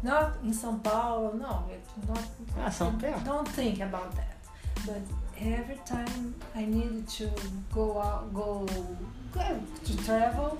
Not 0.03 0.37
in 0.43 0.51
São 0.53 0.81
Paulo. 0.83 1.33
No, 1.33 1.63
it's 1.71 2.07
not. 2.07 2.23
Yeah, 2.57 2.69
São- 2.69 3.01
yeah. 3.01 3.19
Don't 3.25 3.47
think 3.47 3.79
about 3.81 4.15
that. 4.15 4.37
But 4.85 5.01
every 5.37 5.79
time 5.85 6.33
I 6.55 6.63
needed 6.65 7.07
to 7.19 7.29
go 7.73 7.99
out, 7.99 8.33
go, 8.33 8.65
go 9.33 9.59
to 9.85 9.97
travel, 10.05 10.57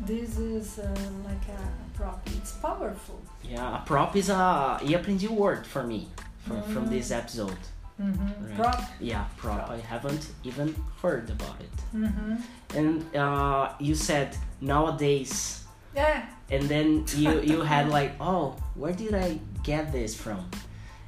this 0.00 0.38
is 0.38 0.78
uh, 0.78 0.94
like 1.24 1.48
a, 1.48 1.96
prop. 1.96 2.20
It's 2.36 2.52
powerful. 2.52 3.20
Yeah, 3.42 3.82
a 3.82 3.86
prop 3.86 4.14
is 4.16 4.28
a. 4.28 4.78
E 4.84 4.92
aprendi 4.94 5.28
o 5.30 5.34
word 5.34 5.66
for 5.66 5.82
me 5.82 6.08
from, 6.44 6.62
from 6.62 6.86
Mm. 6.86 6.90
this 6.90 7.10
episode. 7.10 7.58
Mm-hmm. 8.00 8.46
Right. 8.46 8.56
Prop. 8.56 8.80
Yeah, 9.00 9.24
prop. 9.38 9.66
Prop. 9.66 9.70
I 9.70 9.78
haven't 9.78 10.28
even 10.44 10.74
heard 11.00 11.30
about 11.30 11.56
it. 11.60 11.76
Mm-hmm. 11.96 12.34
And 12.76 13.16
uh, 13.16 13.72
you 13.80 13.94
said 13.94 14.36
nowadays, 14.60 15.64
Yeah. 15.94 16.26
and 16.50 16.64
then 16.68 17.04
you 17.16 17.40
you 17.40 17.62
had 17.62 17.88
like, 17.98 18.12
oh, 18.20 18.54
where 18.74 18.92
did 18.92 19.14
I 19.14 19.40
get 19.62 19.92
this 19.92 20.14
from? 20.14 20.44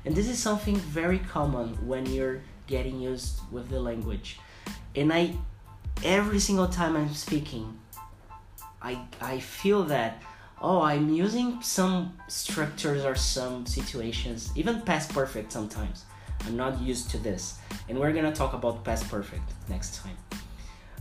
And 0.07 0.15
this 0.17 0.29
is 0.29 0.39
something 0.39 0.77
very 0.77 1.19
common 1.19 1.77
when 1.87 2.07
you're 2.07 2.41
getting 2.67 2.99
used 3.01 3.41
with 3.53 3.69
the 3.69 3.81
language. 3.81 4.41
And 4.97 5.13
I, 5.13 5.37
every 6.03 6.39
single 6.41 6.69
time 6.69 6.97
I'm 6.97 7.13
speaking, 7.13 7.77
I 8.83 8.99
I 9.21 9.39
feel 9.41 9.85
that 9.85 10.23
oh 10.61 10.83
I'm 10.83 11.09
using 11.13 11.63
some 11.63 12.13
structures 12.29 13.05
or 13.05 13.15
some 13.15 13.67
situations, 13.67 14.51
even 14.57 14.83
past 14.83 15.13
perfect 15.13 15.53
sometimes. 15.53 16.05
I'm 16.47 16.57
not 16.57 16.81
used 16.81 17.11
to 17.11 17.19
this, 17.19 17.59
and 17.89 17.99
we're 17.99 18.13
gonna 18.13 18.35
talk 18.35 18.53
about 18.55 18.85
past 18.85 19.09
perfect 19.09 19.49
next 19.69 19.97
time. 20.03 20.17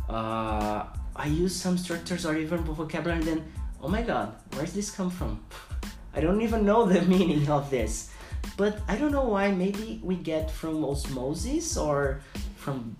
Uh, 0.09 0.85
I 1.15 1.27
use 1.27 1.55
some 1.55 1.77
structures 1.77 2.25
or 2.25 2.35
even 2.35 2.59
vocabulary, 2.63 3.19
and 3.19 3.27
then 3.27 3.43
oh 3.81 3.87
my 3.87 4.01
god, 4.01 4.35
where's 4.53 4.73
this 4.73 4.89
come 4.91 5.09
from? 5.09 5.39
I 6.15 6.21
don't 6.21 6.41
even 6.41 6.65
know 6.65 6.85
the 6.85 7.01
meaning 7.13 7.47
of 7.49 7.69
this, 7.69 8.09
but 8.57 8.79
I 8.87 8.95
don't 8.97 9.11
know 9.11 9.25
why. 9.25 9.51
Maybe 9.51 9.99
we 10.03 10.15
get 10.15 10.49
from 10.49 10.83
osmosis 10.83 11.77
or 11.77 12.21
from 12.55 12.95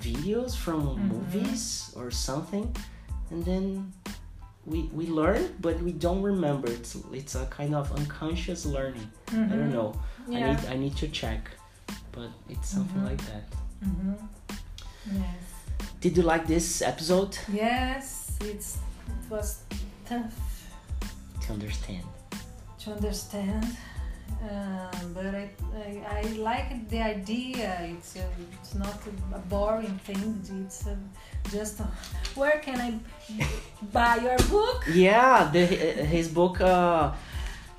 videos, 0.00 0.56
from 0.56 0.82
Mhm. 0.86 1.08
movies 1.08 1.92
or 1.96 2.10
something, 2.10 2.74
and 3.30 3.44
then 3.44 3.92
we 4.64 4.90
we 4.92 5.06
learn, 5.06 5.54
but 5.60 5.80
we 5.80 5.92
don't 5.92 6.22
remember. 6.22 6.68
It's 6.70 6.96
it's 7.12 7.34
a 7.34 7.46
kind 7.46 7.74
of 7.74 7.92
unconscious 7.92 8.66
learning. 8.66 9.08
I 9.32 9.34
don't 9.60 9.72
know. 9.72 9.94
yeah. 10.28 10.38
I 10.38 10.40
Mm-hmm. 10.40 10.62
Need 10.62 10.72
I 10.72 10.76
need 10.76 10.96
to 10.96 11.08
check, 11.08 11.50
but 12.12 12.30
it's 12.48 12.68
something 12.68 13.02
Mhm. 13.02 13.10
like 13.10 13.22
that. 13.30 13.44
mm-hmm. 13.84 14.14
Yes. 15.12 15.42
Did 16.00 16.16
you 16.16 16.22
like 16.24 16.46
this 16.46 16.82
episode? 16.82 17.38
Yes. 17.52 18.36
It's 18.40 18.78
it 19.22 19.30
was 19.30 19.62
tough 20.08 20.34
To 21.46 21.52
understand. 21.52 22.04
to 22.82 22.90
understand. 22.92 23.66
Um, 24.42 25.12
but 25.14 25.34
I, 25.34 25.50
I, 25.74 26.18
I 26.18 26.22
like 26.38 26.88
the 26.88 27.00
idea. 27.00 27.78
It's 27.82 28.16
a, 28.16 28.28
it's 28.60 28.74
not 28.74 28.98
a, 29.34 29.38
boring 29.38 29.98
thing. 30.04 30.40
It's 30.64 30.86
a, 30.86 30.96
just 31.50 31.80
a, 31.80 31.88
where 32.34 32.58
can 32.58 32.80
I 32.80 32.98
buy 33.92 34.16
your 34.16 34.38
book? 34.50 34.84
Yeah, 34.92 35.50
the 35.52 35.64
his 35.64 36.28
book 36.28 36.60
uh, 36.60 37.12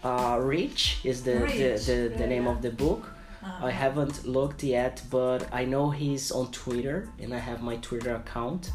uh, 0.04 0.40
Reach 0.42 1.00
is 1.04 1.24
the 1.24 1.34
the, 1.34 1.40
Reach, 1.40 1.86
the, 1.86 2.14
the 2.18 2.28
name 2.28 2.46
yeah. 2.46 2.52
of 2.52 2.62
the 2.62 2.72
book. 2.72 3.14
Uh, 3.44 3.68
I 3.68 3.72
haven't 3.72 4.26
looked 4.26 4.64
yet, 4.64 5.02
but 5.10 5.48
I 5.54 5.64
know 5.66 5.90
he's 5.92 6.32
on 6.32 6.52
Twitter 6.52 7.08
and 7.20 7.34
I 7.34 7.40
have 7.40 7.62
my 7.62 7.78
Twitter 7.78 8.16
account 8.16 8.72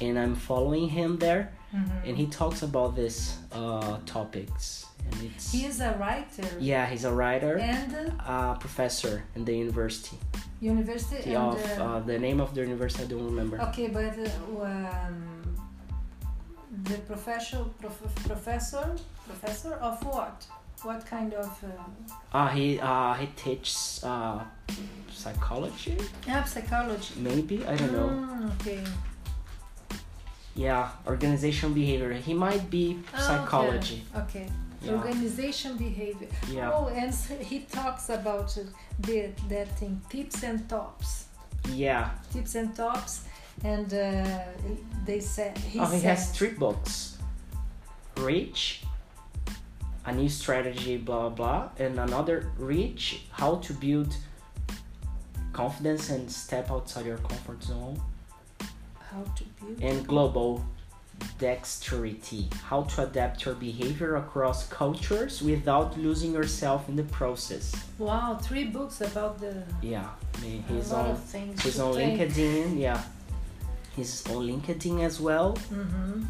and 0.00 0.18
I'm 0.18 0.34
following 0.34 0.88
him 0.88 1.18
there 1.18 1.52
mhm. 1.74 2.08
and 2.08 2.16
he 2.16 2.26
talks 2.26 2.62
about 2.62 2.94
this 2.96 3.38
uh, 3.52 3.98
topics 4.06 4.85
and 5.12 5.22
it's 5.22 5.52
He 5.52 5.64
is 5.66 5.80
a 5.80 5.92
writer 6.00 6.48
yeah 6.60 6.86
he's 6.86 7.04
a 7.04 7.12
writer 7.12 7.58
and 7.58 7.92
a 8.26 8.56
professor 8.58 9.24
in 9.34 9.44
the 9.44 9.56
university 9.56 10.18
university 10.60 11.30
the, 11.30 11.36
and 11.38 11.54
of, 11.54 11.78
uh, 11.78 11.84
uh, 11.84 12.00
the 12.00 12.18
name 12.18 12.40
of 12.40 12.54
the 12.54 12.62
university 12.62 13.04
I 13.04 13.06
don't 13.06 13.26
remember 13.26 13.60
okay, 13.68 13.88
but 13.88 14.14
uh, 14.18 14.64
um, 14.64 15.56
the 16.84 16.98
professor 16.98 17.64
prof- 17.80 18.24
professor 18.26 18.96
professor 19.26 19.74
of 19.74 20.02
what? 20.04 20.46
What 20.82 21.06
kind 21.06 21.32
of 21.34 21.64
uh, 21.64 22.38
uh, 22.38 22.48
he 22.48 22.78
uh, 22.80 23.14
he 23.14 23.26
teaches 23.28 24.00
uh, 24.04 24.44
psychology 25.10 25.96
yeah, 26.26 26.44
psychology? 26.44 27.14
maybe 27.16 27.64
I 27.66 27.76
don't 27.76 27.92
know 27.92 28.08
Mm, 28.08 28.60
okay. 28.60 28.84
Yeah 30.56 30.88
organization 31.06 31.72
behavior 31.74 32.12
he 32.28 32.34
might 32.34 32.64
be 32.70 32.84
Ah, 33.14 33.18
psychology 33.26 34.00
Okay. 34.14 34.22
okay. 34.22 34.48
Yeah. 34.82 34.92
Organization 34.92 35.76
behavior. 35.76 36.28
Yeah. 36.52 36.70
Oh, 36.72 36.86
and 37.02 37.12
he 37.50 37.60
talks 37.60 38.08
about 38.10 38.48
the, 39.06 39.30
that 39.48 39.68
thing, 39.78 40.00
tips 40.10 40.42
and 40.44 40.58
tops. 40.68 41.08
yeah 41.84 42.10
Tips 42.32 42.54
and 42.54 42.70
tops, 42.76 43.12
and 43.64 43.88
uh, 43.92 44.38
they 45.08 45.20
said 45.20 45.52
he 45.58 45.80
oh, 45.80 45.86
he 45.86 45.98
said, 45.98 46.10
has 46.10 46.30
three 46.36 46.54
books 46.64 47.16
Reach, 48.18 48.82
a 50.04 50.12
new 50.12 50.28
strategy, 50.28 50.96
blah 50.98 51.30
blah, 51.30 51.70
and 51.78 51.98
another 51.98 52.36
Reach, 52.58 53.04
how 53.40 53.52
to 53.66 53.72
build 53.72 54.10
confidence 55.52 56.10
and 56.10 56.30
step 56.30 56.70
outside 56.70 57.06
your 57.06 57.18
comfort 57.30 57.60
zone, 57.62 57.96
how 59.16 59.24
to 59.34 59.44
build. 59.58 59.82
and 59.82 60.06
Global 60.06 60.64
Dexterity, 61.38 62.48
how 62.64 62.82
to 62.82 63.02
adapt 63.04 63.44
your 63.46 63.54
behavior 63.54 64.16
across 64.16 64.68
cultures 64.68 65.40
without 65.42 65.96
losing 65.98 66.32
yourself 66.34 66.88
in 66.90 66.96
the 66.96 67.04
process. 67.04 67.74
Wow, 67.98 68.38
three 68.42 68.64
books 68.64 69.00
about 69.00 69.38
the 69.40 69.62
Yeah, 69.82 70.08
I 70.34 70.40
mean, 70.42 70.64
a 70.68 70.72
he's 70.72 70.92
on 70.92 71.16
he's 71.62 71.78
on 71.80 71.94
think. 71.94 72.20
LinkedIn. 72.20 72.78
Yeah, 72.78 73.02
he's 73.96 74.26
on 74.28 74.46
LinkedIn 74.46 75.02
as 75.04 75.20
well. 75.20 75.56
Mm-hmm. 75.72 76.24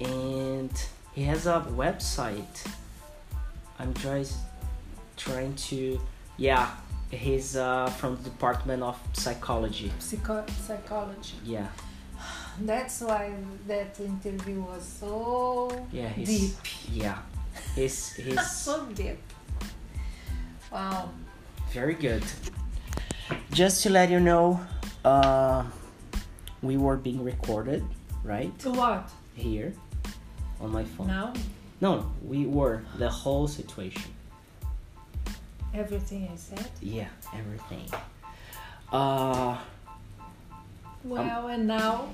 and 0.00 0.72
he 1.14 1.22
has 1.22 1.46
a 1.46 1.64
website. 1.70 2.66
I'm 3.78 3.94
just 3.94 4.36
trying 5.16 5.54
to, 5.68 6.00
yeah, 6.36 6.70
he's 7.10 7.56
uh, 7.56 7.86
from 7.98 8.16
the 8.16 8.22
Department 8.30 8.82
of 8.82 8.98
Psychology. 9.12 9.92
Psycho- 10.00 10.44
psychology. 10.66 11.34
Yeah, 11.44 11.68
That's 12.60 13.00
why 13.00 13.32
that 13.66 13.98
interview 14.00 14.60
was 14.62 14.84
so 14.84 15.86
yeah, 15.92 16.08
he's 16.10 16.28
deep. 16.28 16.56
yeah, 16.92 17.18
he's 17.74 18.12
he's 18.14 18.40
so 18.64 18.86
deep. 18.94 19.18
Wow. 20.72 21.10
very 21.72 21.94
good. 21.94 22.22
Just 23.50 23.82
to 23.82 23.90
let 23.90 24.10
you 24.10 24.20
know, 24.20 24.60
uh, 25.04 25.64
we 26.62 26.76
were 26.76 26.96
being 26.96 27.22
recorded, 27.24 27.82
right 28.22 28.56
To 28.60 28.70
what? 28.70 29.10
here, 29.34 29.72
on 30.60 30.70
my 30.72 30.84
phone. 30.84 31.06
Now 31.08 31.32
No, 31.80 32.10
we 32.22 32.46
were 32.46 32.82
the 32.98 33.08
whole 33.10 33.48
situation. 33.48 34.10
everything 35.74 36.28
I 36.32 36.36
said. 36.36 36.70
Yeah, 36.80 37.08
everything. 37.34 37.86
Uh. 38.92 39.58
Well, 41.04 41.48
and 41.48 41.66
now 41.66 42.08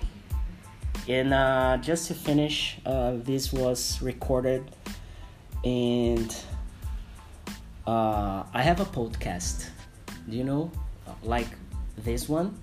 And 1.10 1.34
uh, 1.34 1.76
just 1.78 2.06
to 2.06 2.14
finish, 2.14 2.78
uh, 2.86 3.14
this 3.16 3.52
was 3.52 4.00
recorded, 4.00 4.62
and 5.64 6.32
uh, 7.84 8.44
I 8.54 8.62
have 8.62 8.78
a 8.78 8.84
podcast. 8.84 9.70
You 10.28 10.44
know, 10.44 10.70
like 11.24 11.48
this 11.98 12.28
one? 12.28 12.56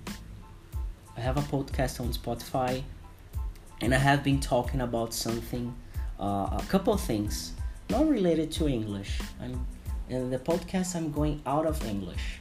I 1.14 1.20
have 1.20 1.36
a 1.36 1.42
podcast 1.42 2.00
on 2.00 2.14
Spotify, 2.14 2.82
and 3.82 3.94
I 3.94 3.98
have 3.98 4.24
been 4.24 4.40
talking 4.40 4.80
about 4.80 5.12
something, 5.12 5.74
uh, 6.18 6.48
a 6.58 6.64
couple 6.70 6.96
things, 6.96 7.52
not 7.90 8.08
related 8.08 8.50
to 8.52 8.66
English. 8.66 9.20
I'm 9.42 9.66
in 10.08 10.30
the 10.30 10.38
podcast. 10.38 10.96
I'm 10.96 11.12
going 11.12 11.42
out 11.44 11.66
of 11.66 11.84
English 11.84 12.40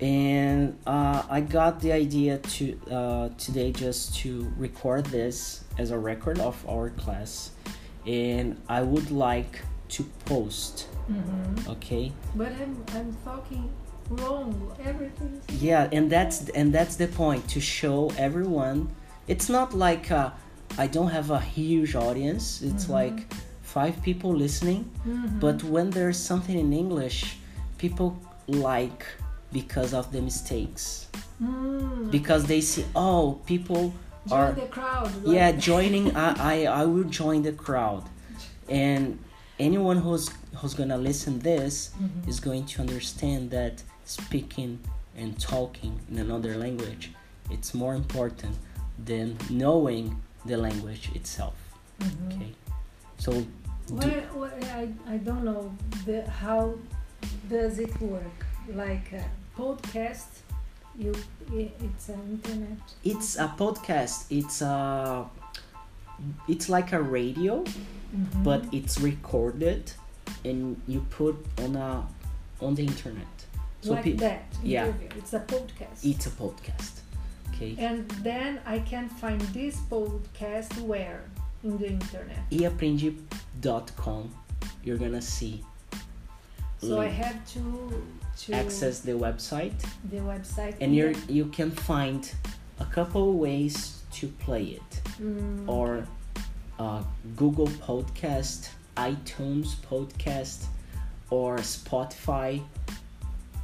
and 0.00 0.78
uh, 0.86 1.22
I 1.28 1.40
got 1.40 1.80
the 1.80 1.92
idea 1.92 2.38
to 2.38 2.80
uh, 2.90 3.28
today 3.38 3.70
just 3.72 4.14
to 4.20 4.50
record 4.56 5.06
this 5.06 5.64
as 5.78 5.90
a 5.90 5.98
record 5.98 6.38
of 6.38 6.56
our 6.68 6.90
class, 6.90 7.50
and 8.06 8.56
I 8.68 8.82
would 8.82 9.10
like 9.10 9.60
to 9.90 10.04
post. 10.24 10.86
Mhm. 11.10 11.68
Okay. 11.68 12.12
But 12.34 12.52
I'm 12.52 12.76
I'm 12.94 13.16
talking 13.24 13.68
wrong. 14.08 14.72
Everything. 14.84 15.40
Yeah, 15.60 15.88
and 15.92 16.10
that's 16.10 16.48
and 16.50 16.72
that's 16.72 16.96
the 16.96 17.08
point 17.08 17.46
to 17.48 17.60
show 17.60 18.10
everyone. 18.16 18.88
It's 19.28 19.48
not 19.48 19.74
like 19.74 20.10
uh, 20.10 20.30
I 20.78 20.86
don't 20.86 21.10
have 21.10 21.30
a 21.30 21.40
huge 21.40 21.94
audience. 21.94 22.62
It's 22.62 22.86
Mhm. 22.86 22.90
like 23.00 23.18
five 23.62 24.00
people 24.02 24.32
listening. 24.34 24.84
Mhm. 25.06 25.40
But 25.40 25.62
when 25.64 25.90
there's 25.90 26.18
something 26.18 26.58
in 26.58 26.72
English, 26.72 27.36
people 27.78 28.16
like 28.46 29.04
because 29.52 29.92
of 29.94 30.10
the 30.12 30.20
mistakes 30.20 31.06
Mm. 31.42 32.10
because 32.10 32.44
they 32.44 32.60
see 32.60 32.84
oh 32.94 33.40
people 33.46 33.94
Join 34.28 34.38
are 34.38 34.52
the 34.52 34.66
crowd. 34.66 35.10
yeah 35.26 35.50
joining 35.70 36.14
I, 36.14 36.28
I 36.52 36.56
i 36.82 36.84
will 36.84 37.08
join 37.22 37.40
the 37.42 37.52
crowd 37.66 38.04
and 38.68 39.18
anyone 39.58 39.96
who's 40.04 40.28
who's 40.58 40.74
gonna 40.74 40.98
listen 40.98 41.38
this 41.38 41.74
Mhm. 41.98 42.28
is 42.28 42.40
going 42.40 42.64
to 42.72 42.82
understand 42.82 43.50
that 43.52 43.82
speaking 44.04 44.80
and 45.16 45.30
talking 45.40 45.98
in 46.10 46.18
another 46.18 46.52
language 46.64 47.04
it's 47.54 47.72
more 47.82 47.94
important 47.94 48.54
than 49.10 49.26
knowing 49.48 50.04
the 50.44 50.56
language 50.66 51.04
itself 51.14 51.56
Mhm. 52.00 52.26
okay 52.26 52.52
so 53.24 53.32
do- 53.32 53.46
Well, 53.90 54.22
well, 54.40 54.50
I, 54.80 54.88
I 55.14 55.16
don't 55.28 55.44
know 55.50 55.62
the, 56.06 56.18
how 56.42 56.62
does 57.48 57.78
it 57.86 57.94
work. 58.00 58.38
Like 58.84 59.06
a 59.12 59.24
podcast, 59.56 60.26
you 60.98 61.14
it's 61.52 62.08
an 62.08 62.20
internet. 62.44 62.78
it's 63.04 63.36
a 63.36 63.48
podcast 63.56 64.24
it's 64.30 64.60
a 64.62 65.24
it's 66.48 66.68
like 66.68 66.92
a 66.92 67.00
radio 67.00 67.64
Mhm. 67.64 68.42
but 68.44 68.62
it's 68.72 68.98
recorded 69.00 69.92
and 70.44 70.76
you 70.88 71.00
put 71.10 71.36
on 71.64 71.76
a 71.76 72.06
on 72.60 72.74
the 72.74 72.84
internet 72.84 73.26
so 73.82 73.92
like 73.92 74.04
pe- 74.04 74.12
that. 74.14 74.44
yeah. 74.62 74.86
interview. 74.86 75.08
It's 75.16 75.32
a 75.32 75.40
podcast. 75.40 75.98
it's 76.04 76.26
a 76.26 76.30
podcast 76.30 76.92
okay 77.54 77.74
and 77.78 78.08
then 78.22 78.60
I 78.66 78.80
can 78.80 79.08
find 79.08 79.40
this 79.54 79.76
podcast 79.88 80.72
where 80.82 81.22
in 81.64 81.78
the 81.78 81.88
internet. 81.88 82.42
eaprendi.com 82.50 84.30
you're 84.84 84.98
gonna 84.98 85.22
see 85.22 85.64
So 86.82 87.00
I 87.00 87.06
have 87.08 87.38
to 87.54 87.62
to 88.42 88.54
access 88.54 89.00
the 89.00 89.12
website. 89.12 89.78
the 90.10 90.18
website 90.18 90.74
and 90.80 90.94
you 90.94 91.14
you 91.28 91.46
can 91.46 91.70
find 91.70 92.32
a 92.78 92.84
couple 92.86 93.34
ways 93.34 94.02
to 94.12 94.28
play 94.44 94.78
it. 94.78 95.00
Mm, 95.20 95.68
or 95.68 96.06
uh, 96.78 97.02
Google 97.36 97.68
Podcast, 97.68 98.70
iTunes 98.96 99.76
Podcast, 99.88 100.64
or 101.28 101.56
Spotify, 101.58 102.62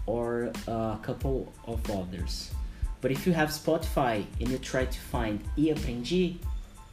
or 0.06 0.52
a 0.66 0.98
couple 1.02 1.52
of 1.66 1.90
others. 1.90 2.50
But 3.00 3.10
if 3.10 3.26
you 3.26 3.32
have 3.32 3.50
Spotify 3.50 4.24
and 4.40 4.48
you 4.48 4.58
try 4.58 4.84
to 4.84 5.00
find 5.00 5.42
E 5.56 5.72
Aprendi, 5.72 6.38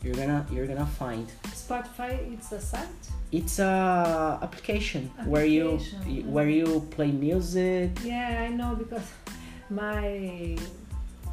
you're 0.04 0.16
gonna 0.16 0.46
you're 0.52 0.68
gonna 0.68 0.86
find 0.86 1.28
Spotify. 1.46 2.12
It's 2.34 2.52
a 2.52 2.60
site. 2.60 3.04
it's 3.32 3.60
a 3.60 4.40
application, 4.42 5.10
where 5.26 5.46
you 5.46 5.76
Application, 5.76 6.32
where 6.32 6.50
you 6.50 6.86
play 6.92 7.12
music. 7.12 7.92
Yeah, 8.04 8.46
I 8.46 8.50
know 8.50 8.76
because 8.76 9.08
my 9.70 10.58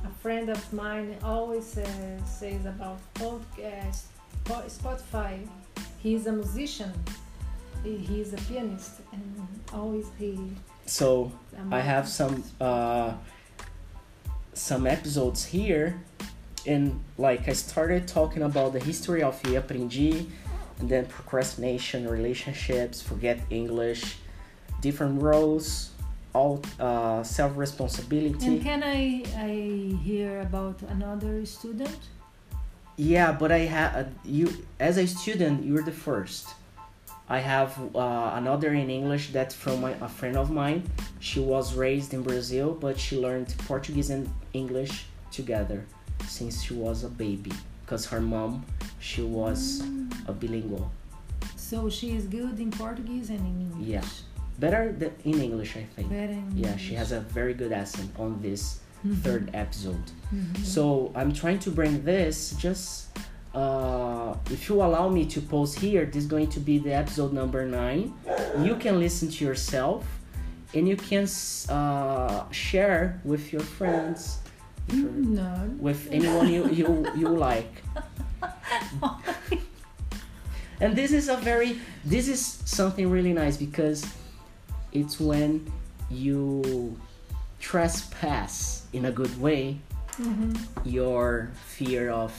a 0.05 0.11
friend 0.23 0.49
of 0.49 0.73
mine 0.73 1.17
always 1.23 1.77
uh, 1.77 1.87
says 2.25 2.65
about 2.65 2.99
podcast, 3.15 4.03
po- 4.45 4.65
Spotify. 4.69 5.47
He's 5.99 6.27
a 6.27 6.33
musician. 6.33 6.93
He, 7.85 7.97
he's 7.97 8.33
a 8.33 8.37
pianist, 8.49 9.01
and 9.13 9.49
always 9.73 10.07
he. 10.19 10.39
So 10.87 11.33
I 11.71 11.81
have 11.81 12.09
some 12.09 12.43
uh, 12.61 13.13
some 14.55 14.87
episodes 14.87 15.45
here, 15.45 16.01
and 16.67 17.03
like 17.19 17.49
I 17.49 17.53
started 17.53 18.07
talking 18.07 18.43
about 18.43 18.73
the 18.73 18.81
history 18.81 19.23
of 19.23 19.41
E 19.47 19.51
Aprendi, 19.51 20.27
and 20.79 20.89
then 20.89 21.07
procrastination, 21.07 22.09
relationships, 22.09 23.03
forget 23.03 23.41
English, 23.51 24.17
different 24.81 25.23
roles, 25.23 25.91
all 26.35 26.63
uh, 26.79 27.23
self 27.23 27.57
responsibility. 27.57 28.47
And 28.47 28.63
can 28.63 28.83
I 28.83 29.25
I 29.37 29.97
hear 30.03 30.41
about 30.41 30.83
another 30.83 31.45
student? 31.47 31.99
Yeah, 32.97 33.33
but 33.33 33.51
I 33.51 33.61
have 33.61 34.09
you 34.25 34.53
as 34.79 34.99
a 34.99 35.07
student. 35.07 35.65
You're 35.65 35.83
the 35.83 35.93
first. 35.93 36.49
I 37.29 37.39
have 37.39 37.79
uh, 37.95 38.33
another 38.35 38.75
in 38.75 38.91
English 38.91 39.31
that's 39.31 39.55
from 39.55 39.83
my, 39.83 39.93
a 40.01 40.09
friend 40.09 40.37
of 40.37 40.51
mine. 40.51 40.83
She 41.21 41.39
was 41.39 41.75
raised 41.75 42.13
in 42.13 42.23
Brazil, 42.23 42.75
but 42.75 42.99
she 42.99 43.17
learned 43.17 43.55
Portuguese 43.69 44.11
and 44.11 44.29
English 44.53 45.05
together 45.31 45.87
since 46.27 46.63
she 46.63 46.75
was 46.75 47.05
a 47.05 47.09
baby. 47.09 47.53
Because 47.85 48.07
her 48.07 48.21
mom, 48.21 48.65
she 49.01 49.23
was 49.23 49.83
a 50.27 50.33
bilingual. 50.33 50.91
So 51.57 51.89
she 51.91 52.11
is 52.17 52.25
good 52.27 52.59
in 52.61 52.71
Portuguese 52.71 53.31
and 53.31 53.41
in 53.41 53.61
English. 53.61 53.89
Yeah. 53.89 54.05
Better 54.59 54.93
than 54.93 55.13
in 55.25 55.41
English, 55.41 55.77
I 55.77 55.85
think. 55.97 56.09
Better 56.11 56.33
in 56.33 56.53
Yeah, 56.57 56.77
she 56.77 56.95
has 56.95 57.13
a 57.13 57.21
very 57.21 57.55
good 57.55 57.73
accent 57.73 58.11
on 58.19 58.41
this 58.43 58.81
Mhm. 59.05 59.23
third 59.23 59.51
episode. 59.55 60.05
Mhm. 60.33 60.65
So 60.65 61.11
I'm 61.15 61.33
trying 61.33 61.59
to 61.61 61.71
bring 61.71 62.05
this 62.05 62.55
just 62.59 63.07
uh, 63.53 64.37
if 64.49 64.69
you 64.69 64.77
allow 64.81 65.09
me 65.09 65.25
to 65.27 65.41
post 65.41 65.81
here, 65.81 66.05
this 66.07 66.23
is 66.23 66.27
going 66.27 66.47
to 66.47 66.61
be 66.61 66.79
the 66.79 66.93
episode 66.95 67.33
number 67.33 67.67
nine. 67.67 68.13
You 68.63 68.77
can 68.77 69.01
listen 69.01 69.29
to 69.29 69.45
yourself 69.45 70.05
and 70.73 70.87
you 70.87 70.95
can 70.97 71.27
uh, 71.69 72.49
share 72.53 73.21
with 73.25 73.53
your 73.53 73.63
friends, 73.63 74.39
with, 74.93 75.15
No. 75.17 75.71
with 75.79 76.09
anyone 76.11 76.49
you, 76.49 76.69
you, 76.71 77.07
you 77.17 77.29
like. 77.49 77.83
and 80.81 80.97
this 80.97 81.13
is 81.13 81.29
a 81.29 81.37
very 81.37 81.79
this 82.05 82.29
is 82.29 82.41
something 82.65 83.11
really 83.11 83.33
nice 83.33 83.57
because 83.57 84.05
it's 84.93 85.21
when 85.21 85.71
you 86.11 86.97
trespass 87.61 88.87
in 88.93 89.05
a 89.07 89.11
good 89.13 89.41
way 89.41 89.79
Mhm. 90.19 90.59
your 90.85 91.51
fear 91.67 92.11
of 92.11 92.33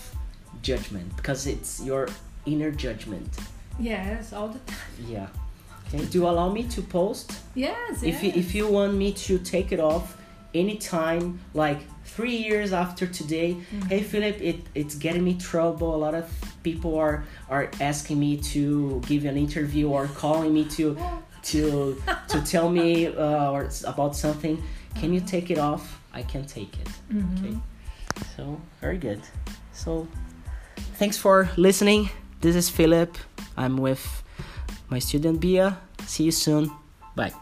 judgment 0.61 1.15
because 1.15 1.47
it's 1.47 1.79
your 1.81 2.07
inner 2.45 2.71
judgment 2.71 3.29
Yes, 3.79 4.33
all 4.33 4.49
the 4.49 4.59
time. 4.59 4.77
yeah 5.07 5.27
okay 5.87 6.03
do 6.05 6.19
you 6.19 6.27
allow 6.27 6.49
me 6.51 6.63
to 6.75 6.81
post 6.81 7.31
Yes. 7.55 8.03
if 8.03 8.21
you, 8.23 8.29
yes. 8.29 8.37
if 8.37 8.55
you 8.55 8.67
want 8.67 8.93
me 8.95 9.13
to 9.13 9.37
take 9.39 9.71
it 9.71 9.79
off 9.79 10.17
anytime 10.53 11.39
like 11.53 11.79
three 12.21 12.37
years 12.49 12.71
after 12.71 13.05
today 13.07 13.49
Mhm. 13.57 13.87
hey 13.89 14.01
philip 14.11 14.37
it, 14.49 14.59
it's 14.75 14.95
getting 15.05 15.23
me 15.29 15.33
trouble 15.49 15.89
a 15.95 16.01
lot 16.05 16.13
of 16.21 16.25
people 16.67 16.91
are 17.05 17.17
are 17.49 17.65
asking 17.89 18.17
me 18.19 18.31
to 18.53 18.63
give 19.09 19.25
an 19.31 19.37
interview 19.45 19.85
or 19.95 20.03
calling 20.23 20.51
me 20.53 20.63
to 20.77 20.85
to 21.51 21.61
to 22.31 22.37
tell 22.53 22.69
me 22.69 23.07
uh, 23.07 23.55
or 23.55 23.61
about 23.93 24.13
something 24.15 24.55
can 24.99 25.09
you 25.15 25.21
take 25.33 25.47
it 25.53 25.57
off 25.69 25.83
i 26.19 26.21
can 26.31 26.43
take 26.45 26.73
it 26.83 26.89
Mhm. 27.11 27.25
Okay. 27.33 27.55
So, 28.35 28.43
very 28.81 28.97
good. 29.07 29.21
So, 29.73 30.07
thanks 30.99 31.17
for 31.17 31.49
listening. 31.57 32.09
This 32.41 32.55
is 32.55 32.69
Philip. 32.69 33.17
I'm 33.57 33.75
with 33.77 34.03
my 34.89 34.99
student 34.99 35.39
Bia. 35.39 35.67
See 36.05 36.23
you 36.25 36.31
soon. 36.31 36.69
Bye. 37.15 37.33